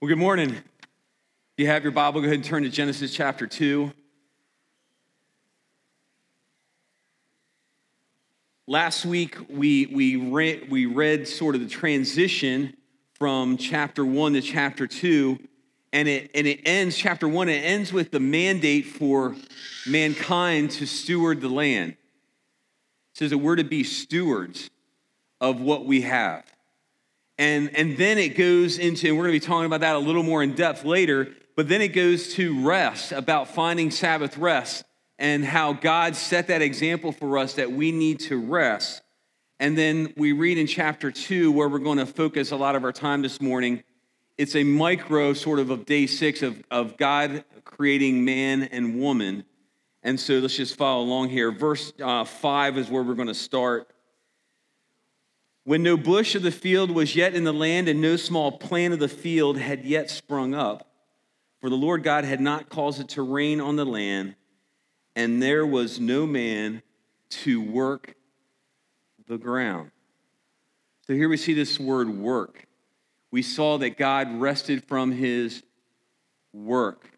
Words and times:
Well, 0.00 0.08
good 0.08 0.18
morning. 0.18 0.50
If 0.50 0.62
you 1.56 1.66
have 1.66 1.82
your 1.82 1.90
Bible, 1.90 2.20
go 2.20 2.26
ahead 2.28 2.36
and 2.36 2.44
turn 2.44 2.62
to 2.62 2.68
Genesis 2.68 3.12
chapter 3.12 3.48
2. 3.48 3.92
Last 8.68 9.04
week, 9.04 9.36
we, 9.50 9.86
we, 9.86 10.14
read, 10.14 10.70
we 10.70 10.86
read 10.86 11.26
sort 11.26 11.56
of 11.56 11.62
the 11.62 11.68
transition 11.68 12.76
from 13.14 13.56
chapter 13.56 14.06
1 14.06 14.34
to 14.34 14.40
chapter 14.40 14.86
2, 14.86 15.36
and 15.92 16.06
it, 16.06 16.30
and 16.32 16.46
it 16.46 16.60
ends, 16.64 16.96
chapter 16.96 17.26
1, 17.26 17.48
it 17.48 17.64
ends 17.64 17.92
with 17.92 18.12
the 18.12 18.20
mandate 18.20 18.86
for 18.86 19.34
mankind 19.84 20.70
to 20.70 20.86
steward 20.86 21.40
the 21.40 21.48
land. 21.48 21.94
It 21.94 21.98
says 23.14 23.30
that 23.30 23.38
we're 23.38 23.56
to 23.56 23.64
be 23.64 23.82
stewards 23.82 24.70
of 25.40 25.60
what 25.60 25.86
we 25.86 26.02
have. 26.02 26.44
And, 27.38 27.74
and 27.76 27.96
then 27.96 28.18
it 28.18 28.36
goes 28.36 28.78
into, 28.78 29.08
and 29.08 29.16
we're 29.16 29.24
going 29.24 29.38
to 29.38 29.40
be 29.40 29.46
talking 29.46 29.66
about 29.66 29.80
that 29.80 29.94
a 29.94 29.98
little 30.00 30.24
more 30.24 30.42
in 30.42 30.54
depth 30.54 30.84
later, 30.84 31.28
but 31.54 31.68
then 31.68 31.80
it 31.80 31.88
goes 31.88 32.34
to 32.34 32.66
rest, 32.66 33.12
about 33.12 33.48
finding 33.48 33.92
Sabbath 33.92 34.36
rest, 34.36 34.84
and 35.18 35.44
how 35.44 35.72
God 35.72 36.16
set 36.16 36.48
that 36.48 36.62
example 36.62 37.12
for 37.12 37.38
us 37.38 37.54
that 37.54 37.70
we 37.70 37.92
need 37.92 38.20
to 38.20 38.36
rest. 38.40 39.02
And 39.60 39.76
then 39.76 40.12
we 40.16 40.32
read 40.32 40.58
in 40.58 40.66
chapter 40.66 41.10
two, 41.10 41.50
where 41.50 41.68
we're 41.68 41.78
going 41.78 41.98
to 41.98 42.06
focus 42.06 42.50
a 42.50 42.56
lot 42.56 42.76
of 42.76 42.84
our 42.84 42.92
time 42.92 43.22
this 43.22 43.40
morning. 43.40 43.82
It's 44.36 44.54
a 44.54 44.62
micro 44.62 45.32
sort 45.32 45.58
of 45.58 45.70
of 45.70 45.84
day 45.84 46.06
six 46.06 46.42
of, 46.42 46.62
of 46.70 46.96
God 46.96 47.44
creating 47.64 48.24
man 48.24 48.64
and 48.64 49.00
woman. 49.00 49.44
And 50.04 50.18
so 50.18 50.34
let's 50.34 50.56
just 50.56 50.76
follow 50.76 51.02
along 51.02 51.30
here. 51.30 51.50
Verse 51.50 51.92
uh, 52.02 52.24
five 52.24 52.78
is 52.78 52.88
where 52.88 53.02
we're 53.02 53.14
going 53.14 53.28
to 53.28 53.34
start. 53.34 53.90
When 55.68 55.82
no 55.82 55.98
bush 55.98 56.34
of 56.34 56.40
the 56.40 56.50
field 56.50 56.90
was 56.90 57.14
yet 57.14 57.34
in 57.34 57.44
the 57.44 57.52
land, 57.52 57.90
and 57.90 58.00
no 58.00 58.16
small 58.16 58.52
plant 58.52 58.94
of 58.94 59.00
the 59.00 59.06
field 59.06 59.58
had 59.58 59.84
yet 59.84 60.08
sprung 60.08 60.54
up, 60.54 60.90
for 61.60 61.68
the 61.68 61.76
Lord 61.76 62.02
God 62.02 62.24
had 62.24 62.40
not 62.40 62.70
caused 62.70 63.02
it 63.02 63.10
to 63.10 63.22
rain 63.22 63.60
on 63.60 63.76
the 63.76 63.84
land, 63.84 64.34
and 65.14 65.42
there 65.42 65.66
was 65.66 66.00
no 66.00 66.26
man 66.26 66.80
to 67.44 67.60
work 67.60 68.14
the 69.26 69.36
ground. 69.36 69.90
So 71.06 71.12
here 71.12 71.28
we 71.28 71.36
see 71.36 71.52
this 71.52 71.78
word 71.78 72.08
work. 72.08 72.66
We 73.30 73.42
saw 73.42 73.76
that 73.76 73.98
God 73.98 74.40
rested 74.40 74.84
from 74.84 75.12
his 75.12 75.62
work. 76.54 77.10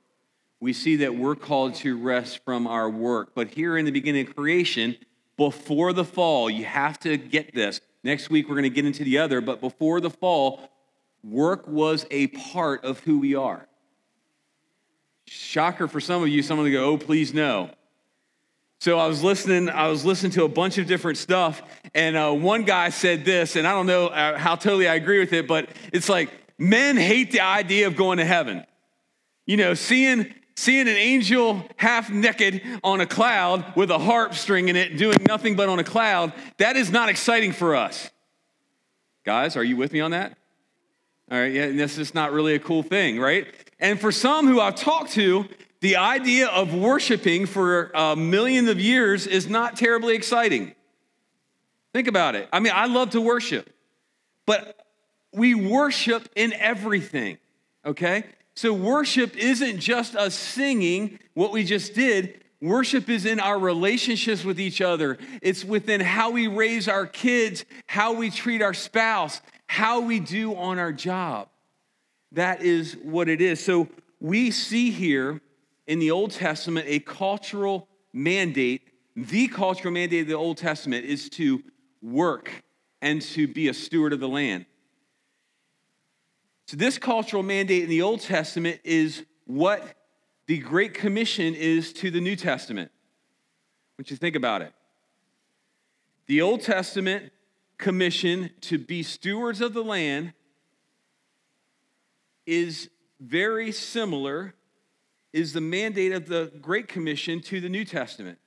We 0.59 0.73
see 0.73 0.97
that 0.97 1.15
we're 1.15 1.37
called 1.37 1.77
to 1.77 1.97
rest 1.97 2.45
from 2.45 2.67
our 2.67 2.91
work. 2.91 3.31
But 3.33 3.51
here 3.51 3.79
in 3.79 3.85
the 3.85 3.93
beginning 3.93 4.27
of 4.27 4.35
creation, 4.35 4.97
before 5.37 5.93
the 5.93 6.05
fall, 6.05 6.51
you 6.51 6.65
have 6.65 6.99
to 7.01 7.17
get 7.17 7.55
this. 7.55 7.81
Next 8.03 8.31
week, 8.31 8.49
we're 8.49 8.55
going 8.55 8.63
to 8.65 8.71
get 8.71 8.87
into 8.87 9.05
the 9.05 9.19
other, 9.19 9.41
but 9.41 9.61
before 9.61 10.01
the 10.01 10.11
fall, 10.11 10.61
work 11.23 11.69
was 11.69 12.07
a 12.11 12.29
part 12.29 12.85
of 12.85 13.01
who 13.01 13.19
we 13.19 13.35
are. 13.35 13.67
Shocker 15.27 15.87
for 15.87 16.01
some 16.01 16.23
of 16.23 16.29
you, 16.29 16.43
some 16.43 16.59
of 16.59 16.67
you 16.67 16.73
go, 16.73 16.91
oh, 16.91 16.97
please 16.97 17.35
no. 17.35 17.71
So 18.81 18.99
I 18.99 19.07
was 19.07 19.23
listening. 19.23 19.69
I 19.69 19.89
was 19.89 20.07
listening 20.07 20.33
to 20.33 20.45
a 20.45 20.49
bunch 20.49 20.79
of 20.79 20.87
different 20.87 21.19
stuff, 21.19 21.63
and 21.95 22.17
uh, 22.17 22.33
one 22.33 22.63
guy 22.63 22.89
said 22.89 23.27
this, 23.27 23.57
and 23.57 23.67
I 23.67 23.73
don't 23.73 23.87
know 23.87 24.07
uh, 24.07 24.39
how 24.39 24.57
totally 24.57 24.89
I 24.89 24.95
agree 24.95 25.21
with 25.21 25.35
it, 25.35 25.47
but 25.47 25.69
it's 25.93 26.09
like 26.09 26.31
men 26.57 26.97
hate 26.97 27.31
the 27.31 27.41
idea 27.41 27.87
of 27.89 27.95
going 27.95 28.17
to 28.17 28.25
heaven. 28.25 28.65
You 29.45 29.59
know, 29.59 29.75
seeing 29.75 30.35
seeing 30.61 30.89
an 30.89 30.97
angel 30.97 31.65
half 31.77 32.11
naked 32.11 32.61
on 32.85 33.01
a 33.01 33.07
cloud 33.07 33.65
with 33.77 33.91
a 33.91 33.99
harp 33.99 34.35
string 34.35 34.69
in 34.69 34.77
it, 34.77 34.99
doing 34.99 35.17
nothing 35.27 35.57
but 35.57 35.71
on 35.71 35.79
a 35.79 35.85
cloud, 35.85 36.35
that 36.59 36.77
is 36.77 36.91
not 36.91 37.09
exciting 37.09 37.51
for 37.51 37.75
us. 37.75 38.11
Guys, 39.25 39.57
are 39.57 39.65
you 39.65 39.79
with 39.79 39.91
me 39.91 40.01
on 40.01 40.11
that? 40.11 40.37
All 41.31 41.39
right, 41.39 41.51
yeah, 41.51 41.69
this 41.69 41.97
is 41.97 42.15
not 42.15 42.33
really 42.33 42.55
a 42.55 42.59
cool 42.59 42.83
thing, 42.83 43.19
right? 43.19 43.47
And 43.79 43.99
for 43.99 44.13
some 44.13 44.47
who 44.47 44.61
I've 44.61 44.75
talked 44.75 45.13
to, 45.13 45.47
the 45.81 45.97
idea 45.97 46.49
of 46.49 46.75
worshiping 46.75 47.47
for 47.47 47.91
a 47.95 48.15
million 48.15 48.69
of 48.69 48.79
years 48.79 49.27
is 49.27 49.49
not 49.49 49.77
terribly 49.77 50.15
exciting. 50.15 50.75
Think 51.95 52.07
about 52.07 52.35
it. 52.35 52.51
I 52.53 52.61
mean, 52.61 52.75
I 52.77 52.85
love 52.85 53.11
to 53.11 53.21
worship, 53.23 53.71
but 54.45 54.77
we 55.33 55.55
worship 55.55 56.29
in 56.37 56.53
everything, 56.53 57.39
okay? 57.87 58.25
So, 58.61 58.75
worship 58.75 59.39
isn't 59.39 59.79
just 59.79 60.15
us 60.15 60.35
singing 60.35 61.19
what 61.33 61.51
we 61.51 61.65
just 61.65 61.95
did. 61.95 62.45
Worship 62.61 63.09
is 63.09 63.25
in 63.25 63.41
our 63.41 63.59
relationships 63.59 64.45
with 64.45 64.61
each 64.61 64.83
other. 64.83 65.17
It's 65.41 65.65
within 65.65 66.03
how 66.03 66.33
we 66.33 66.47
raise 66.47 66.87
our 66.87 67.07
kids, 67.07 67.65
how 67.87 68.13
we 68.13 68.29
treat 68.29 68.61
our 68.61 68.75
spouse, 68.75 69.41
how 69.67 70.01
we 70.01 70.21
do 70.21 70.55
on 70.55 70.79
our 70.79 70.93
job. 70.93 71.49
That 72.33 72.61
is 72.61 72.99
what 73.03 73.31
it 73.31 73.41
is. 73.41 73.65
So, 73.65 73.89
we 74.21 74.51
see 74.51 74.91
here 74.91 75.41
in 75.87 75.99
the 75.99 76.11
Old 76.11 76.33
Testament 76.33 76.85
a 76.87 76.99
cultural 76.99 77.89
mandate. 78.13 78.83
The 79.17 79.49
cultural 79.49 79.95
mandate 79.95 80.21
of 80.21 80.29
the 80.29 80.35
Old 80.35 80.59
Testament 80.59 81.07
is 81.07 81.31
to 81.31 81.63
work 82.03 82.53
and 83.01 83.23
to 83.23 83.49
be 83.49 83.69
a 83.69 83.73
steward 83.75 84.13
of 84.13 84.21
the 84.21 84.29
land. 84.29 84.67
So, 86.71 86.77
this 86.77 86.99
cultural 86.99 87.43
mandate 87.43 87.83
in 87.83 87.89
the 87.89 88.03
Old 88.03 88.21
Testament 88.21 88.79
is 88.85 89.25
what 89.45 89.83
the 90.47 90.59
Great 90.59 90.95
Commission 90.95 91.57
is 91.57 91.93
to 91.95 92.13
the 92.13 92.21
New 92.21 92.37
Testament. 92.37 92.93
When 93.97 94.05
you 94.09 94.15
think 94.15 94.37
about 94.37 94.63
it, 94.63 94.73
the 96.27 96.43
Old 96.43 96.61
Testament 96.61 97.33
commission 97.77 98.51
to 98.61 98.79
be 98.79 99.03
stewards 99.03 99.61
of 99.61 99.75
the 99.75 99.83
land 99.83 100.33
is 102.47 102.89
very 103.19 103.73
similar 103.73 104.55
is 105.33 105.53
the 105.53 105.61
mandate 105.61 106.13
of 106.13 106.29
the 106.29 106.53
great 106.61 106.87
commission 106.87 107.41
to 107.41 107.61
the 107.61 107.69
new 107.69 107.85
testament. 107.85 108.39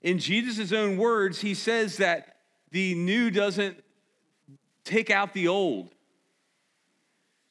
In 0.00 0.18
jesus' 0.18 0.72
own 0.72 0.96
words 0.96 1.42
he 1.42 1.52
says 1.52 1.98
that 1.98 2.36
the 2.70 2.94
new 2.94 3.30
doesn't 3.30 3.84
take 4.82 5.10
out 5.10 5.34
the 5.34 5.46
old 5.46 5.90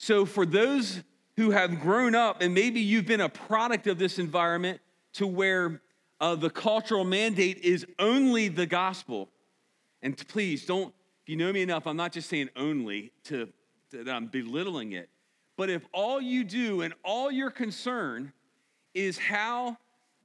so, 0.02 0.26
for 0.26 0.46
those 0.46 1.04
who 1.36 1.52
have 1.52 1.82
grown 1.82 2.16
up, 2.16 2.42
and 2.42 2.54
maybe 2.54 2.80
you've 2.80 3.06
been 3.06 3.20
a 3.20 3.28
product 3.28 3.86
of 3.86 4.00
this 4.00 4.18
environment 4.18 4.80
to 5.14 5.28
where 5.28 5.82
uh, 6.22 6.36
the 6.36 6.50
cultural 6.50 7.04
mandate 7.04 7.58
is 7.58 7.86
only 8.00 8.48
the 8.48 8.66
gospel, 8.66 9.28
and 10.02 10.18
please 10.30 10.66
don't, 10.66 10.94
if 11.22 11.28
you 11.30 11.36
know 11.36 11.52
me 11.52 11.62
enough, 11.62 11.86
I'm 11.86 11.98
not 11.98 12.14
just 12.14 12.30
saying 12.30 12.50
only 12.56 13.12
to, 13.26 13.50
to 13.92 14.04
that 14.06 14.10
I'm 14.10 14.28
belittling 14.28 14.94
it, 14.94 15.10
but 15.58 15.70
if 15.70 15.86
all 15.92 16.22
you 16.22 16.46
do 16.46 16.80
and 16.82 16.94
all 17.04 17.30
your 17.30 17.52
concern 17.52 18.32
is 18.94 19.18
how 19.18 19.78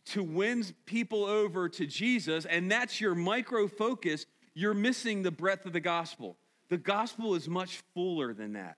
to 0.07 0.23
win 0.23 0.65
people 0.87 1.25
over 1.25 1.69
to 1.71 1.85
Jesus, 1.85 2.47
and 2.47 2.71
that's 2.71 3.01
your 3.01 3.17
micro 3.17 3.67
focus, 3.67 4.27
you're 4.55 4.73
missing 4.73 5.25
the 5.25 5.33
breadth 5.33 5.67
of 5.67 5.73
the 5.73 5.81
gospel. 5.81 6.37
The 6.69 6.79
gospel 6.79 7.35
is 7.35 7.49
much 7.49 7.83
fuller 7.93 8.33
than 8.33 8.53
that. 8.53 8.77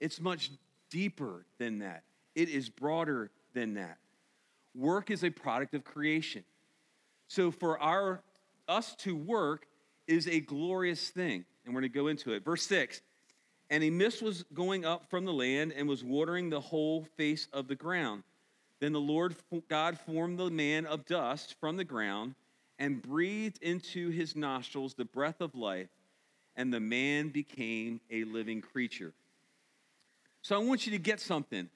It's 0.00 0.20
much 0.20 0.50
deeper 0.90 1.44
than 1.58 1.80
that, 1.80 2.02
it 2.34 2.48
is 2.48 2.68
broader 2.68 3.30
than 3.52 3.74
that. 3.74 3.98
Work 4.74 5.10
is 5.10 5.22
a 5.22 5.30
product 5.30 5.74
of 5.74 5.84
creation. 5.84 6.44
So 7.28 7.50
for 7.50 7.80
our 7.80 8.22
us 8.68 8.94
to 8.96 9.16
work 9.16 9.66
is 10.06 10.26
a 10.28 10.40
glorious 10.40 11.10
thing, 11.10 11.44
and 11.64 11.74
we're 11.74 11.80
going 11.80 11.92
to 11.92 11.98
go 11.98 12.06
into 12.08 12.32
it. 12.32 12.44
Verse 12.44 12.62
6 12.66 13.00
And 13.70 13.82
a 13.82 13.90
mist 13.90 14.22
was 14.22 14.44
going 14.54 14.84
up 14.84 15.08
from 15.08 15.24
the 15.24 15.32
land 15.32 15.72
and 15.76 15.88
was 15.88 16.04
watering 16.04 16.50
the 16.50 16.60
whole 16.60 17.06
face 17.16 17.48
of 17.52 17.68
the 17.68 17.76
ground. 17.76 18.22
Then 18.80 18.92
the 18.92 19.00
Lord 19.00 19.34
God 19.68 19.98
formed 19.98 20.38
the 20.38 20.50
man 20.50 20.86
of 20.86 21.06
dust 21.06 21.54
from 21.60 21.76
the 21.76 21.84
ground 21.84 22.34
and 22.78 23.00
breathed 23.00 23.62
into 23.62 24.10
his 24.10 24.34
nostrils 24.34 24.94
the 24.94 25.04
breath 25.04 25.40
of 25.40 25.54
life, 25.54 25.88
and 26.56 26.72
the 26.72 26.80
man 26.80 27.28
became 27.28 28.00
a 28.10 28.24
living 28.24 28.60
creature. 28.60 29.12
So 30.44 30.54
I 30.54 30.58
want 30.58 30.84
you 30.84 30.92
to 30.92 30.98
get 30.98 31.20
something. 31.20 31.70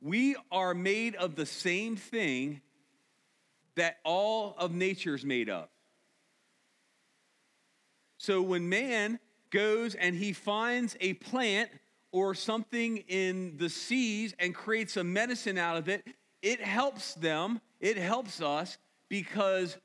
We 0.00 0.34
are 0.50 0.72
made 0.72 1.16
of 1.16 1.34
the 1.34 1.44
same 1.44 1.96
thing 1.96 2.62
that 3.76 3.98
all 4.04 4.54
of 4.56 4.72
nature 4.72 5.14
is 5.14 5.22
made 5.22 5.50
of. 5.50 5.68
So 8.16 8.40
when 8.40 8.70
man 8.70 9.18
goes 9.50 9.94
and 9.94 10.16
he 10.16 10.32
finds 10.32 10.96
a 11.02 11.12
plant 11.12 11.68
or 12.10 12.34
something 12.34 13.04
in 13.08 13.58
the 13.58 13.68
seas 13.68 14.34
and 14.38 14.54
creates 14.54 14.96
a 14.96 15.04
medicine 15.04 15.58
out 15.58 15.76
of 15.76 15.90
it, 15.90 16.06
it 16.40 16.62
helps 16.62 17.12
them, 17.14 17.60
it 17.80 17.98
helps 17.98 18.40
us 18.40 18.78
because 19.10 19.76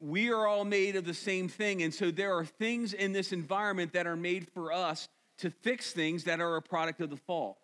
we 0.00 0.32
are 0.32 0.44
all 0.44 0.64
made 0.64 0.96
of 0.96 1.04
the 1.04 1.14
same 1.14 1.48
thing. 1.48 1.84
And 1.84 1.94
so 1.94 2.10
there 2.10 2.36
are 2.36 2.44
things 2.44 2.94
in 2.94 3.12
this 3.12 3.32
environment 3.32 3.92
that 3.92 4.08
are 4.08 4.16
made 4.16 4.48
for 4.52 4.72
us 4.72 5.08
to 5.40 5.50
fix 5.50 5.92
things 5.92 6.24
that 6.24 6.40
are 6.40 6.56
a 6.56 6.62
product 6.62 7.00
of 7.00 7.10
the 7.10 7.16
fall. 7.16 7.58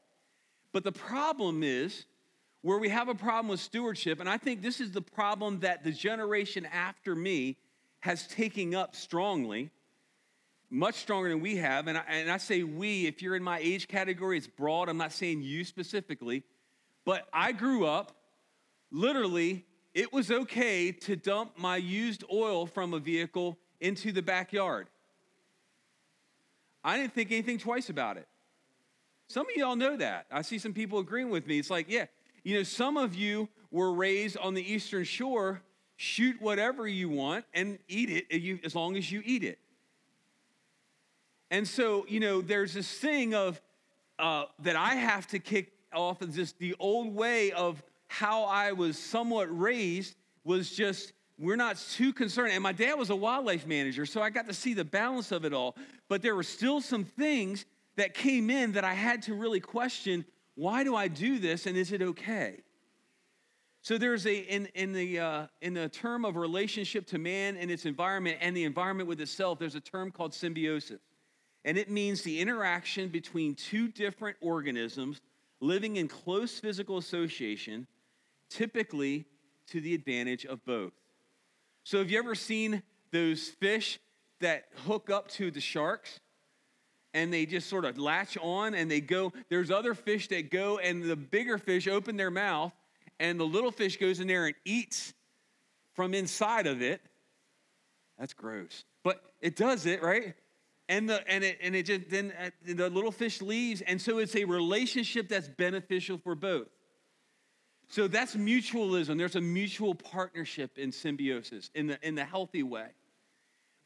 But 0.72 0.84
the 0.84 0.92
problem 0.92 1.62
is 1.62 2.04
where 2.62 2.78
we 2.78 2.88
have 2.88 3.08
a 3.08 3.14
problem 3.14 3.48
with 3.48 3.60
stewardship, 3.60 4.20
and 4.20 4.28
I 4.28 4.38
think 4.38 4.60
this 4.60 4.80
is 4.80 4.90
the 4.90 5.00
problem 5.00 5.60
that 5.60 5.84
the 5.84 5.92
generation 5.92 6.66
after 6.66 7.14
me 7.14 7.56
has 8.00 8.26
taken 8.26 8.74
up 8.74 8.94
strongly, 8.94 9.70
much 10.70 10.96
stronger 10.96 11.28
than 11.28 11.40
we 11.40 11.56
have. 11.56 11.86
And 11.86 11.98
I, 11.98 12.02
and 12.08 12.30
I 12.30 12.38
say 12.38 12.62
we, 12.62 13.06
if 13.06 13.22
you're 13.22 13.36
in 13.36 13.42
my 13.42 13.58
age 13.58 13.88
category, 13.88 14.36
it's 14.36 14.46
broad. 14.46 14.88
I'm 14.88 14.96
not 14.96 15.12
saying 15.12 15.42
you 15.42 15.64
specifically. 15.64 16.42
But 17.04 17.28
I 17.32 17.52
grew 17.52 17.86
up, 17.86 18.12
literally, 18.90 19.64
it 19.94 20.12
was 20.12 20.30
okay 20.30 20.92
to 20.92 21.16
dump 21.16 21.56
my 21.56 21.76
used 21.76 22.24
oil 22.32 22.66
from 22.66 22.94
a 22.94 22.98
vehicle 22.98 23.58
into 23.80 24.12
the 24.12 24.22
backyard. 24.22 24.88
I 26.86 26.96
didn't 26.96 27.14
think 27.14 27.32
anything 27.32 27.58
twice 27.58 27.90
about 27.90 28.16
it. 28.16 28.28
Some 29.26 29.44
of 29.50 29.56
y'all 29.56 29.74
know 29.74 29.96
that. 29.96 30.26
I 30.30 30.42
see 30.42 30.56
some 30.56 30.72
people 30.72 31.00
agreeing 31.00 31.30
with 31.30 31.44
me. 31.44 31.58
It's 31.58 31.68
like, 31.68 31.86
yeah, 31.88 32.04
you 32.44 32.56
know, 32.56 32.62
some 32.62 32.96
of 32.96 33.16
you 33.16 33.48
were 33.72 33.92
raised 33.92 34.36
on 34.36 34.54
the 34.54 34.62
Eastern 34.62 35.02
Shore, 35.02 35.62
shoot 35.96 36.40
whatever 36.40 36.86
you 36.86 37.08
want 37.08 37.44
and 37.52 37.80
eat 37.88 38.08
it 38.30 38.64
as 38.64 38.76
long 38.76 38.96
as 38.96 39.10
you 39.10 39.20
eat 39.24 39.42
it. 39.42 39.58
And 41.50 41.66
so, 41.66 42.06
you 42.08 42.20
know, 42.20 42.40
there's 42.40 42.74
this 42.74 42.88
thing 42.88 43.34
of 43.34 43.60
uh, 44.20 44.44
that 44.60 44.76
I 44.76 44.94
have 44.94 45.26
to 45.28 45.40
kick 45.40 45.72
off 45.92 46.22
of 46.22 46.36
just 46.36 46.56
the 46.60 46.76
old 46.78 47.12
way 47.12 47.50
of 47.50 47.82
how 48.06 48.44
I 48.44 48.70
was 48.72 48.96
somewhat 48.96 49.48
raised 49.50 50.14
was 50.44 50.70
just 50.70 51.12
we're 51.38 51.56
not 51.56 51.76
too 51.92 52.12
concerned. 52.12 52.52
And 52.52 52.62
my 52.62 52.72
dad 52.72 52.94
was 52.94 53.10
a 53.10 53.16
wildlife 53.16 53.66
manager, 53.66 54.06
so 54.06 54.22
I 54.22 54.30
got 54.30 54.46
to 54.46 54.54
see 54.54 54.74
the 54.74 54.84
balance 54.84 55.32
of 55.32 55.44
it 55.44 55.52
all. 55.52 55.76
But 56.08 56.22
there 56.22 56.34
were 56.34 56.42
still 56.42 56.80
some 56.80 57.04
things 57.04 57.66
that 57.96 58.14
came 58.14 58.50
in 58.50 58.72
that 58.72 58.84
I 58.84 58.94
had 58.94 59.22
to 59.22 59.34
really 59.34 59.60
question 59.60 60.24
why 60.54 60.84
do 60.84 60.96
I 60.96 61.08
do 61.08 61.38
this 61.38 61.66
and 61.66 61.76
is 61.76 61.92
it 61.92 62.00
okay? 62.00 62.62
So 63.82 63.98
there's 63.98 64.26
a 64.26 64.34
in 64.34 64.66
in 64.74 64.92
the 64.92 65.20
uh, 65.20 65.46
in 65.60 65.74
the 65.74 65.88
term 65.88 66.24
of 66.24 66.36
relationship 66.36 67.06
to 67.08 67.18
man 67.18 67.56
and 67.56 67.70
its 67.70 67.84
environment 67.84 68.38
and 68.40 68.56
the 68.56 68.64
environment 68.64 69.08
with 69.08 69.20
itself. 69.20 69.58
There's 69.58 69.76
a 69.76 69.80
term 69.80 70.10
called 70.10 70.34
symbiosis, 70.34 71.00
and 71.64 71.78
it 71.78 71.90
means 71.90 72.22
the 72.22 72.40
interaction 72.40 73.10
between 73.10 73.54
two 73.54 73.86
different 73.88 74.38
organisms 74.40 75.20
living 75.60 75.96
in 75.96 76.08
close 76.08 76.58
physical 76.58 76.98
association, 76.98 77.86
typically 78.50 79.24
to 79.68 79.80
the 79.80 79.94
advantage 79.94 80.46
of 80.46 80.64
both. 80.64 80.92
So 81.86 81.98
have 81.98 82.10
you 82.10 82.18
ever 82.18 82.34
seen 82.34 82.82
those 83.12 83.46
fish 83.46 84.00
that 84.40 84.64
hook 84.86 85.08
up 85.08 85.28
to 85.28 85.52
the 85.52 85.60
sharks? 85.60 86.18
and 87.14 87.32
they 87.32 87.46
just 87.46 87.70
sort 87.70 87.86
of 87.86 87.96
latch 87.96 88.36
on 88.42 88.74
and 88.74 88.90
they 88.90 89.00
go. 89.00 89.32
There's 89.48 89.70
other 89.70 89.94
fish 89.94 90.28
that 90.28 90.50
go, 90.50 90.76
and 90.76 91.02
the 91.02 91.16
bigger 91.16 91.56
fish 91.56 91.88
open 91.88 92.18
their 92.18 92.30
mouth, 92.30 92.74
and 93.18 93.40
the 93.40 93.44
little 93.44 93.70
fish 93.70 93.96
goes 93.96 94.20
in 94.20 94.26
there 94.26 94.44
and 94.44 94.54
eats 94.66 95.14
from 95.94 96.12
inside 96.12 96.66
of 96.66 96.82
it. 96.82 97.00
That's 98.18 98.34
gross. 98.34 98.84
But 99.02 99.22
it 99.40 99.56
does 99.56 99.86
it, 99.86 100.02
right? 100.02 100.34
And 100.90 101.08
the 101.08 101.26
and 101.26 101.42
it 101.42 101.56
and 101.62 101.74
it 101.74 101.84
just 101.84 102.10
then 102.10 102.34
uh, 102.38 102.50
the 102.66 102.90
little 102.90 103.12
fish 103.12 103.40
leaves, 103.40 103.80
and 103.80 103.98
so 103.98 104.18
it's 104.18 104.36
a 104.36 104.44
relationship 104.44 105.28
that's 105.28 105.48
beneficial 105.48 106.18
for 106.18 106.34
both. 106.34 106.68
So 107.88 108.08
that's 108.08 108.34
mutualism. 108.34 109.16
There's 109.16 109.36
a 109.36 109.40
mutual 109.40 109.94
partnership 109.94 110.78
in 110.78 110.92
symbiosis 110.92 111.70
in 111.74 111.86
the 111.86 111.98
in 112.06 112.14
the 112.14 112.24
healthy 112.24 112.62
way. 112.62 112.88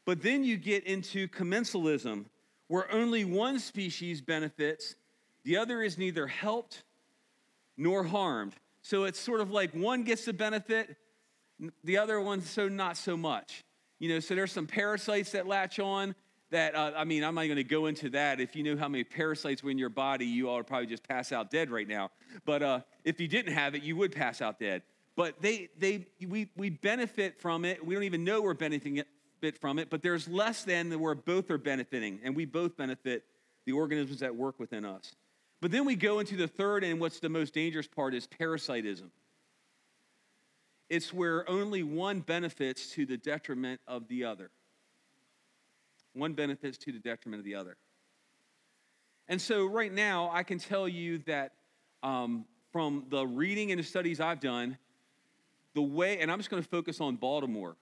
But 0.05 0.21
then 0.23 0.43
you 0.43 0.57
get 0.57 0.85
into 0.85 1.27
commensalism, 1.27 2.25
where 2.67 2.91
only 2.91 3.23
one 3.23 3.59
species 3.59 4.21
benefits, 4.21 4.95
the 5.43 5.57
other 5.57 5.83
is 5.83 5.97
neither 5.97 6.25
helped 6.25 6.83
nor 7.77 8.03
harmed. 8.03 8.53
So 8.81 9.03
it's 9.03 9.19
sort 9.19 9.41
of 9.41 9.51
like 9.51 9.73
one 9.73 10.03
gets 10.03 10.25
the 10.25 10.33
benefit, 10.33 10.95
the 11.83 11.97
other 11.97 12.19
one 12.19 12.41
so 12.41 12.67
not 12.67 12.97
so 12.97 13.15
much. 13.15 13.63
You 13.99 14.09
know, 14.09 14.19
so 14.19 14.33
there's 14.33 14.51
some 14.51 14.65
parasites 14.65 15.33
that 15.33 15.45
latch 15.45 15.79
on 15.79 16.15
that, 16.49 16.75
uh, 16.75 16.91
I 16.95 17.03
mean, 17.05 17.23
I'm 17.23 17.35
not 17.35 17.45
going 17.45 17.55
to 17.57 17.63
go 17.63 17.85
into 17.85 18.09
that. 18.09 18.39
If 18.39 18.55
you 18.55 18.63
knew 18.63 18.75
how 18.75 18.87
many 18.87 19.03
parasites 19.03 19.63
were 19.63 19.71
in 19.71 19.77
your 19.77 19.89
body, 19.89 20.25
you 20.25 20.49
all 20.49 20.57
would 20.57 20.67
probably 20.67 20.87
just 20.87 21.07
pass 21.07 21.31
out 21.31 21.51
dead 21.51 21.69
right 21.69 21.87
now. 21.87 22.09
But 22.45 22.63
uh, 22.63 22.79
if 23.03 23.19
you 23.19 23.27
didn't 23.27 23.53
have 23.53 23.75
it, 23.75 23.83
you 23.83 23.95
would 23.95 24.13
pass 24.13 24.41
out 24.41 24.59
dead. 24.59 24.83
But 25.15 25.41
they, 25.41 25.69
they, 25.77 26.07
we, 26.27 26.49
we 26.55 26.69
benefit 26.69 27.39
from 27.39 27.65
it. 27.65 27.85
We 27.85 27.93
don't 27.93 28.03
even 28.03 28.23
know 28.23 28.41
we're 28.41 28.53
benefiting 28.53 29.03
benefit 29.41 29.59
from 29.59 29.79
it, 29.79 29.89
but 29.89 30.01
there's 30.01 30.27
less 30.27 30.63
than 30.63 30.97
where 30.99 31.15
both 31.15 31.49
are 31.51 31.57
benefiting, 31.57 32.19
and 32.23 32.35
we 32.35 32.45
both 32.45 32.77
benefit 32.77 33.25
the 33.65 33.73
organisms 33.73 34.19
that 34.19 34.35
work 34.35 34.59
within 34.59 34.85
us. 34.85 35.15
But 35.61 35.71
then 35.71 35.85
we 35.85 35.95
go 35.95 36.19
into 36.19 36.35
the 36.35 36.47
third, 36.47 36.83
and 36.83 36.99
what's 36.99 37.19
the 37.19 37.29
most 37.29 37.53
dangerous 37.53 37.87
part 37.87 38.13
is 38.13 38.27
parasitism. 38.27 39.11
It's 40.89 41.13
where 41.13 41.49
only 41.49 41.83
one 41.83 42.19
benefits 42.19 42.89
to 42.91 43.05
the 43.05 43.17
detriment 43.17 43.79
of 43.87 44.07
the 44.07 44.25
other. 44.25 44.49
One 46.13 46.33
benefits 46.33 46.77
to 46.79 46.91
the 46.91 46.99
detriment 46.99 47.39
of 47.39 47.45
the 47.45 47.55
other. 47.55 47.77
And 49.27 49.39
so, 49.39 49.65
right 49.65 49.93
now, 49.93 50.29
I 50.33 50.43
can 50.43 50.57
tell 50.59 50.87
you 50.87 51.19
that 51.19 51.53
um, 52.03 52.45
from 52.71 53.05
the 53.09 53.25
reading 53.25 53.71
and 53.71 53.79
the 53.79 53.83
studies 53.83 54.19
I've 54.19 54.39
done, 54.39 54.77
the 55.73 55.81
way, 55.81 56.19
and 56.19 56.31
I'm 56.31 56.39
just 56.39 56.49
going 56.49 56.61
to 56.61 56.69
focus 56.69 57.01
on 57.01 57.15
Baltimore 57.15 57.75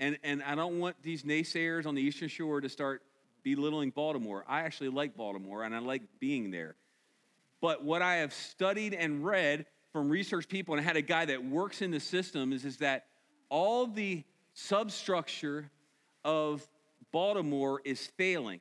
and, 0.00 0.18
and 0.24 0.42
I 0.42 0.54
don't 0.54 0.80
want 0.80 0.96
these 1.02 1.24
naysayers 1.24 1.86
on 1.86 1.94
the 1.94 2.00
Eastern 2.00 2.28
Shore 2.28 2.62
to 2.62 2.68
start 2.70 3.02
belittling 3.44 3.90
Baltimore. 3.90 4.44
I 4.48 4.62
actually 4.62 4.88
like 4.88 5.14
Baltimore 5.14 5.62
and 5.62 5.74
I 5.74 5.78
like 5.78 6.02
being 6.18 6.50
there. 6.50 6.74
But 7.60 7.84
what 7.84 8.00
I 8.00 8.16
have 8.16 8.32
studied 8.32 8.94
and 8.94 9.22
read 9.22 9.66
from 9.92 10.08
research 10.08 10.48
people, 10.48 10.74
and 10.74 10.80
I 10.80 10.84
had 10.84 10.96
a 10.96 11.02
guy 11.02 11.26
that 11.26 11.44
works 11.44 11.82
in 11.82 11.90
the 11.90 12.00
system, 12.00 12.54
is, 12.54 12.64
is 12.64 12.78
that 12.78 13.04
all 13.50 13.86
the 13.86 14.24
substructure 14.54 15.70
of 16.24 16.66
Baltimore 17.12 17.82
is 17.84 18.06
failing. 18.16 18.60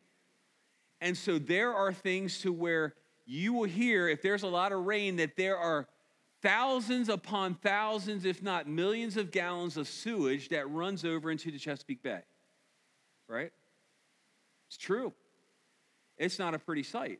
And 1.00 1.18
so 1.18 1.40
there 1.40 1.74
are 1.74 1.94
things 1.94 2.42
to 2.42 2.52
where 2.52 2.96
you 3.30 3.54
will 3.54 3.66
hear, 3.66 4.08
if 4.08 4.24
there's 4.24 4.42
a 4.42 4.48
lot 4.48 4.72
of 4.72 4.86
rain, 4.86 5.18
that 5.18 5.38
there 5.38 5.56
are 5.56 5.88
thousands 6.42 7.10
upon 7.10 7.54
thousands, 7.54 8.26
if 8.26 8.42
not 8.42 8.68
millions 8.68 9.18
of 9.18 9.30
gallons 9.30 9.78
of 9.78 9.88
sewage 9.88 10.50
that 10.50 10.68
runs 10.72 11.06
over 11.06 11.30
into 11.30 11.52
the 11.52 11.60
Chesapeake 11.60 12.02
Bay. 12.02 12.22
Right? 13.28 13.52
It's 14.68 14.78
true. 14.78 15.14
It's 16.18 16.40
not 16.40 16.56
a 16.56 16.60
pretty 16.60 16.81
sight. 16.81 17.20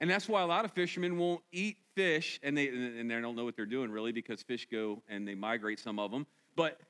And 0.00 0.08
that's 0.08 0.28
why 0.28 0.40
a 0.40 0.46
lot 0.46 0.64
of 0.64 0.72
fishermen 0.72 1.18
won't 1.18 1.42
eat 1.52 1.76
fish, 1.94 2.40
and 2.42 2.56
they, 2.56 2.68
and 2.68 3.10
they 3.10 3.20
don't 3.20 3.36
know 3.36 3.44
what 3.44 3.54
they're 3.54 3.66
doing 3.66 3.90
really 3.90 4.12
because 4.12 4.42
fish 4.42 4.66
go 4.70 5.02
and 5.08 5.28
they 5.28 5.34
migrate, 5.34 5.78
some 5.78 5.98
of 5.98 6.10
them, 6.10 6.26
but 6.56 6.80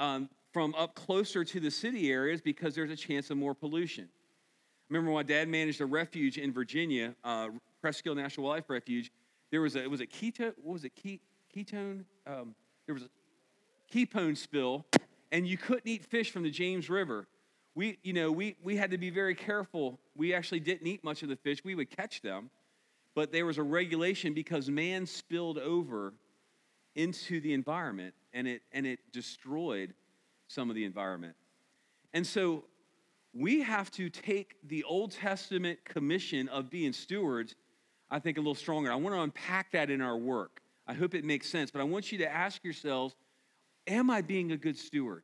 um, 0.00 0.28
from 0.52 0.74
up 0.74 0.94
closer 0.94 1.44
to 1.44 1.60
the 1.60 1.70
city 1.70 2.10
areas 2.10 2.42
because 2.42 2.74
there's 2.74 2.90
a 2.90 2.96
chance 2.96 3.30
of 3.30 3.38
more 3.38 3.54
pollution. 3.54 4.08
Remember, 4.88 5.10
my 5.10 5.22
dad 5.22 5.48
managed 5.48 5.80
a 5.80 5.86
refuge 5.86 6.38
in 6.38 6.52
Virginia, 6.52 7.14
uh, 7.24 7.48
Presquile 7.82 8.16
National 8.16 8.46
Wildlife 8.46 8.70
Refuge, 8.70 9.10
there 9.50 9.60
was 9.60 9.76
a, 9.76 9.82
it 9.82 9.90
was 9.90 10.00
a 10.00 10.06
ketone, 10.06 10.52
what 10.62 10.72
was 10.74 10.84
it, 10.84 10.92
ketone? 11.54 12.04
Um, 12.26 12.54
there 12.86 12.94
was 12.94 13.04
a 13.04 13.08
ketone 13.92 14.36
spill, 14.36 14.86
and 15.30 15.46
you 15.46 15.56
couldn't 15.56 15.86
eat 15.86 16.04
fish 16.04 16.30
from 16.30 16.42
the 16.42 16.50
James 16.50 16.90
River. 16.90 17.26
We, 17.74 17.98
you 18.02 18.12
know, 18.12 18.32
we, 18.32 18.56
we 18.62 18.76
had 18.76 18.90
to 18.90 18.98
be 18.98 19.10
very 19.10 19.34
careful. 19.34 19.98
We 20.16 20.34
actually 20.34 20.60
didn't 20.60 20.86
eat 20.86 21.04
much 21.04 21.22
of 21.22 21.28
the 21.28 21.36
fish. 21.36 21.62
We 21.64 21.74
would 21.74 21.90
catch 21.90 22.22
them, 22.22 22.50
but 23.14 23.32
there 23.32 23.46
was 23.46 23.58
a 23.58 23.62
regulation 23.62 24.34
because 24.34 24.68
man 24.68 25.06
spilled 25.06 25.58
over 25.58 26.14
into 26.94 27.40
the 27.40 27.52
environment, 27.52 28.14
and 28.32 28.48
it, 28.48 28.62
and 28.72 28.86
it 28.86 28.98
destroyed 29.12 29.94
some 30.48 30.70
of 30.70 30.76
the 30.76 30.84
environment. 30.84 31.34
And 32.14 32.26
so 32.26 32.64
we 33.36 33.62
have 33.62 33.90
to 33.92 34.08
take 34.08 34.56
the 34.66 34.84
Old 34.84 35.12
Testament 35.12 35.84
commission 35.84 36.48
of 36.48 36.70
being 36.70 36.92
stewards 36.92 37.54
I 38.10 38.18
think, 38.18 38.36
a 38.36 38.40
little 38.40 38.54
stronger. 38.54 38.92
I 38.92 38.94
want 38.94 39.14
to 39.14 39.20
unpack 39.20 39.72
that 39.72 39.90
in 39.90 40.00
our 40.00 40.16
work. 40.16 40.60
I 40.86 40.94
hope 40.94 41.14
it 41.14 41.24
makes 41.24 41.48
sense, 41.48 41.70
but 41.70 41.80
I 41.80 41.84
want 41.84 42.12
you 42.12 42.18
to 42.18 42.32
ask 42.32 42.62
yourselves 42.64 43.14
Am 43.88 44.10
I 44.10 44.20
being 44.20 44.50
a 44.50 44.56
good 44.56 44.76
steward? 44.76 45.22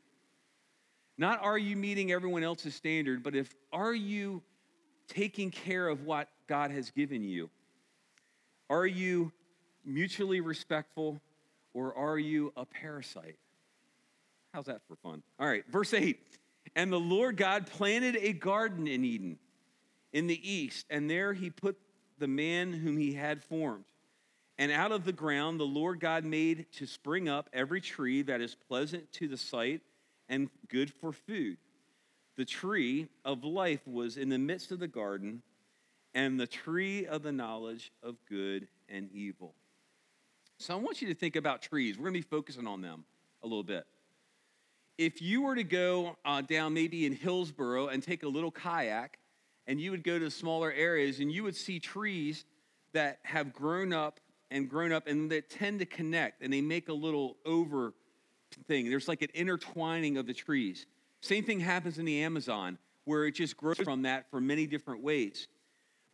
Not 1.19 1.43
are 1.43 1.59
you 1.59 1.77
meeting 1.77 2.13
everyone 2.13 2.45
else's 2.45 2.75
standard, 2.75 3.23
but 3.23 3.35
if 3.35 3.53
are 3.73 3.93
you 3.93 4.43
taking 5.09 5.51
care 5.51 5.89
of 5.89 6.05
what 6.05 6.29
God 6.47 6.71
has 6.71 6.91
given 6.91 7.25
you? 7.25 7.51
Are 8.71 8.87
you 8.87 9.33
mutually 9.85 10.41
respectful 10.41 11.21
or 11.75 11.95
are 11.97 12.19
you 12.19 12.53
a 12.57 12.65
parasite? 12.65 13.37
How's 14.55 14.67
that 14.67 14.81
for 14.87 14.95
fun? 14.97 15.25
All 15.41 15.49
right, 15.49 15.65
verse 15.69 15.93
8. 15.93 16.21
And 16.75 16.93
the 16.93 17.01
Lord 17.01 17.37
God 17.37 17.67
planted 17.67 18.17
a 18.17 18.33
garden 18.33 18.87
in 18.87 19.05
Eden 19.05 19.39
in 20.13 20.27
the 20.27 20.51
east, 20.51 20.87
and 20.91 21.09
there 21.09 21.33
he 21.33 21.51
put 21.51 21.77
the 22.19 22.29
man 22.29 22.73
whom 22.73 22.97
he 22.97 23.13
had 23.13 23.43
formed. 23.43 23.85
And 24.59 24.71
out 24.71 24.93
of 24.93 25.05
the 25.05 25.13
ground 25.13 25.59
the 25.59 25.65
Lord 25.65 26.01
God 26.01 26.25
made 26.25 26.67
to 26.73 26.87
spring 26.87 27.29
up 27.29 27.49
every 27.53 27.81
tree 27.81 28.23
that 28.23 28.41
is 28.41 28.55
pleasant 28.55 29.11
to 29.13 29.29
the 29.29 29.37
sight 29.37 29.81
and 30.29 30.49
good 30.69 30.93
for 30.93 31.13
food. 31.13 31.57
The 32.37 32.45
tree 32.45 33.09
of 33.25 33.45
life 33.45 33.87
was 33.87 34.17
in 34.17 34.29
the 34.29 34.39
midst 34.39 34.73
of 34.73 34.79
the 34.79 34.89
garden, 34.89 35.43
and 36.15 36.39
the 36.39 36.47
tree 36.47 37.07
of 37.07 37.23
the 37.23 37.33
knowledge 37.33 37.93
of 38.03 38.17
good 38.29 38.69
and 38.89 39.11
evil. 39.13 39.55
So 40.59 40.75
I 40.75 40.77
want 40.77 41.03
you 41.03 41.09
to 41.09 41.15
think 41.15 41.37
about 41.37 41.63
trees. 41.63 41.97
We're 41.97 42.05
going 42.05 42.15
to 42.15 42.21
be 42.21 42.37
focusing 42.37 42.67
on 42.67 42.83
them 42.83 43.05
a 43.43 43.47
little 43.47 43.65
bit. 43.65 43.85
If 44.99 45.23
you 45.23 45.43
were 45.43 45.55
to 45.55 45.65
go 45.65 46.17
uh, 46.25 46.43
down 46.43 46.75
maybe 46.75 47.07
in 47.07 47.13
Hillsboro 47.13 47.89
and 47.89 48.03
take 48.03 48.23
a 48.23 48.29
little 48.29 48.51
kayak, 48.51 49.19
and 49.67 49.81
you 49.81 49.91
would 49.91 50.05
go 50.05 50.19
to 50.19 50.31
smaller 50.31 50.73
areas 50.73 51.21
and 51.21 51.31
you 51.31 51.45
would 51.45 51.57
see 51.57 51.79
trees 51.79 52.45
that 52.93 53.19
have 53.23 53.53
grown 53.53 53.93
up 53.93 54.21
and 54.51 54.69
grown 54.69 54.93
up 54.93 55.07
and 55.07 55.31
that 55.31 55.49
tend 55.49 55.79
to 55.79 55.87
connect 55.87 56.43
and 56.43 56.53
they 56.53 56.61
make 56.61 56.89
a 56.89 56.93
little 56.93 57.37
over 57.47 57.95
thing. 58.67 58.91
There's 58.91 59.09
like 59.09 59.23
an 59.23 59.31
intertwining 59.35 60.17
of 60.17 60.27
the 60.27 60.35
trees. 60.35 60.87
Same 61.21 61.45
thing 61.45 61.61
happens 61.61 61.99
in 61.99 62.05
the 62.05 62.23
Amazon 62.23 62.79
where 63.05 63.25
it 63.25 63.33
just 63.33 63.57
grows 63.57 63.79
from 63.79 64.03
that 64.03 64.31
for 64.31 64.41
many 64.41 64.67
different 64.67 65.03
ways. 65.03 65.49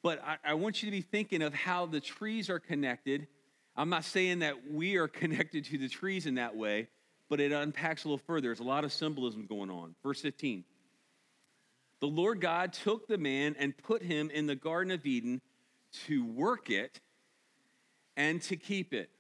But 0.02 0.23
I, 0.25 0.37
I 0.44 0.54
want 0.54 0.82
you 0.82 0.87
to 0.90 0.97
be 0.97 1.02
thinking 1.02 1.42
of 1.42 1.52
how 1.52 1.87
the 1.87 2.00
trees 2.00 2.49
are 2.49 2.61
connected. 2.61 3.26
I'm 3.76 3.88
not 3.88 4.04
saying 4.04 4.40
that 4.40 4.70
we 4.70 4.97
are 4.97 5.08
connected 5.08 5.64
to 5.66 5.78
the 5.78 5.88
trees 5.88 6.26
in 6.26 6.37
that 6.37 6.56
way, 6.56 6.88
but 7.28 7.40
it 7.40 7.52
unpacks 7.52 8.04
a 8.04 8.08
little 8.08 8.18
further. 8.18 8.49
There's 8.49 8.61
a 8.61 8.64
lot 8.64 8.85
of 8.85 8.92
symbolism 8.92 9.47
going 9.47 9.70
on. 9.70 9.94
Verse 10.02 10.20
15. 10.20 10.64
The 12.00 12.06
Lord 12.06 12.40
God 12.40 12.73
took 12.73 13.08
the 13.08 13.18
man 13.18 13.56
and 13.58 13.76
put 13.76 14.02
him 14.02 14.30
in 14.30 14.47
the 14.47 14.54
Garden 14.54 14.92
of 14.92 15.04
Eden 15.04 15.40
to 16.06 16.25
work 16.25 16.70
it 16.70 17.00
and 18.16 18.40
to 18.42 18.56
keep 18.56 18.92
it. 18.92 19.11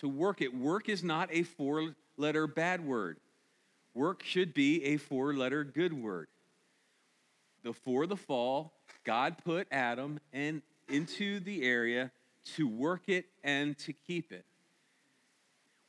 To 0.00 0.08
work 0.08 0.40
it. 0.40 0.54
Work 0.54 0.88
is 0.88 1.04
not 1.04 1.28
a 1.32 1.42
four 1.42 1.94
letter 2.16 2.46
bad 2.46 2.84
word, 2.84 3.18
work 3.94 4.22
should 4.22 4.54
be 4.54 4.84
a 4.84 4.96
four 4.98 5.34
letter 5.34 5.64
good 5.64 5.92
word. 5.92 6.28
Before 7.62 8.06
the 8.06 8.16
fall, 8.16 8.72
God 9.04 9.36
put 9.44 9.66
Adam 9.70 10.20
and 10.32 10.62
into 10.88 11.40
the 11.40 11.62
area 11.62 12.10
to 12.56 12.66
work 12.66 13.08
it 13.08 13.26
and 13.44 13.76
to 13.78 13.92
keep 13.92 14.32
it. 14.32 14.44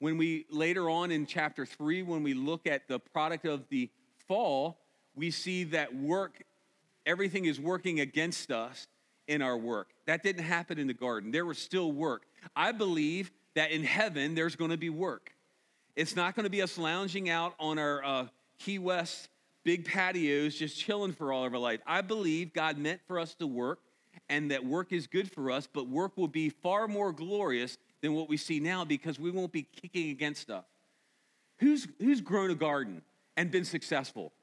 When 0.01 0.17
we 0.17 0.47
later 0.49 0.89
on 0.89 1.11
in 1.11 1.27
chapter 1.27 1.63
3 1.63 2.01
when 2.01 2.23
we 2.23 2.33
look 2.33 2.65
at 2.65 2.87
the 2.87 2.97
product 2.97 3.45
of 3.45 3.69
the 3.69 3.87
fall, 4.27 4.79
we 5.13 5.29
see 5.29 5.63
that 5.65 5.93
work 5.95 6.41
everything 7.05 7.45
is 7.45 7.59
working 7.59 7.99
against 7.99 8.51
us 8.51 8.87
in 9.27 9.43
our 9.43 9.55
work. 9.55 9.89
That 10.07 10.23
didn't 10.23 10.45
happen 10.45 10.79
in 10.79 10.87
the 10.87 10.95
garden. 10.95 11.29
There 11.29 11.45
was 11.45 11.59
still 11.59 11.91
work. 11.91 12.23
I 12.55 12.71
believe 12.71 13.31
that 13.53 13.69
in 13.69 13.83
heaven 13.83 14.33
there's 14.33 14.55
going 14.55 14.71
to 14.71 14.77
be 14.77 14.89
work. 14.89 15.35
It's 15.95 16.15
not 16.15 16.35
going 16.35 16.45
to 16.45 16.49
be 16.49 16.63
us 16.63 16.79
lounging 16.79 17.29
out 17.29 17.53
on 17.59 17.77
our 17.77 18.03
uh, 18.03 18.27
Key 18.57 18.79
West 18.79 19.29
big 19.63 19.85
patios 19.85 20.55
just 20.55 20.79
chilling 20.79 21.13
for 21.13 21.31
all 21.31 21.45
of 21.45 21.53
our 21.53 21.59
life. 21.59 21.79
I 21.85 22.01
believe 22.01 22.53
God 22.53 22.79
meant 22.79 23.01
for 23.05 23.19
us 23.19 23.35
to 23.35 23.45
work 23.45 23.77
and 24.29 24.49
that 24.49 24.65
work 24.65 24.93
is 24.93 25.05
good 25.05 25.31
for 25.31 25.51
us, 25.51 25.67
but 25.71 25.87
work 25.87 26.17
will 26.17 26.27
be 26.27 26.49
far 26.49 26.87
more 26.87 27.11
glorious 27.11 27.77
than 28.01 28.13
what 28.13 28.29
we 28.29 28.37
see 28.37 28.59
now 28.59 28.83
because 28.83 29.19
we 29.19 29.31
won't 29.31 29.51
be 29.51 29.63
kicking 29.63 30.09
against 30.09 30.41
stuff. 30.41 30.65
Who's, 31.59 31.87
who's 31.99 32.21
grown 32.21 32.49
a 32.49 32.55
garden 32.55 33.01
and 33.37 33.51
been 33.51 33.65
successful? 33.65 34.33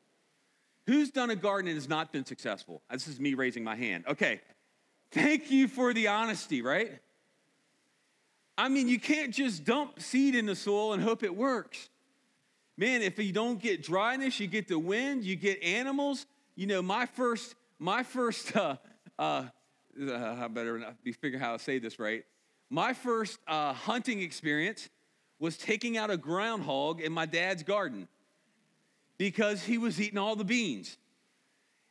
Who's 0.87 1.11
done 1.11 1.31
a 1.31 1.37
garden 1.37 1.69
and 1.69 1.77
has 1.77 1.89
not 1.89 2.13
been 2.13 2.25
successful? 2.25 2.83
This 2.91 3.09
is 3.09 3.21
me 3.21 3.35
raising 3.35 3.65
my 3.65 3.77
hand. 3.77 4.05
Okay, 4.09 4.41
Thank 5.11 5.51
you 5.51 5.69
for 5.69 5.95
the 5.95 6.09
honesty, 6.09 6.61
right? 6.61 6.99
I 8.57 8.69
mean, 8.69 8.89
you 8.89 9.01
can't 9.01 9.33
just 9.33 9.65
dump 9.65 10.01
seed 10.01 10.35
in 10.35 10.47
the 10.47 10.57
soil 10.57 10.93
and 10.93 11.03
hope 11.03 11.23
it 11.23 11.35
works. 11.35 11.89
Man, 12.77 13.03
if 13.03 13.19
you 13.19 13.33
don't 13.33 13.61
get 13.61 13.83
dryness, 13.83 14.39
you 14.39 14.47
get 14.47 14.69
the 14.69 14.79
wind, 14.79 15.25
you 15.25 15.37
get 15.37 15.63
animals. 15.63 16.27
You 16.57 16.67
know, 16.67 16.83
my 16.83 17.07
first, 17.07 17.55
my 17.79 18.03
first, 18.03 18.55
uh, 18.57 18.77
uh, 19.19 19.45
I 19.99 20.49
better 20.49 20.79
not 20.79 21.03
be 21.03 21.13
figuring 21.13 21.43
how 21.43 21.57
to 21.57 21.59
say 21.59 21.79
this 21.79 21.99
right. 21.99 22.25
My 22.71 22.93
first 22.93 23.39
uh, 23.47 23.73
hunting 23.73 24.21
experience 24.21 24.89
was 25.39 25.57
taking 25.57 25.97
out 25.97 26.11
a 26.11 26.17
groundhog 26.17 27.01
in 27.01 27.13
my 27.13 27.27
dad's 27.27 27.63
garden 27.63 28.09
because 29.17 29.63
he 29.63 29.79
was 29.79 30.01
eating 30.01 30.19
all 30.19 30.37
the 30.37 30.45
beans. 30.45 30.97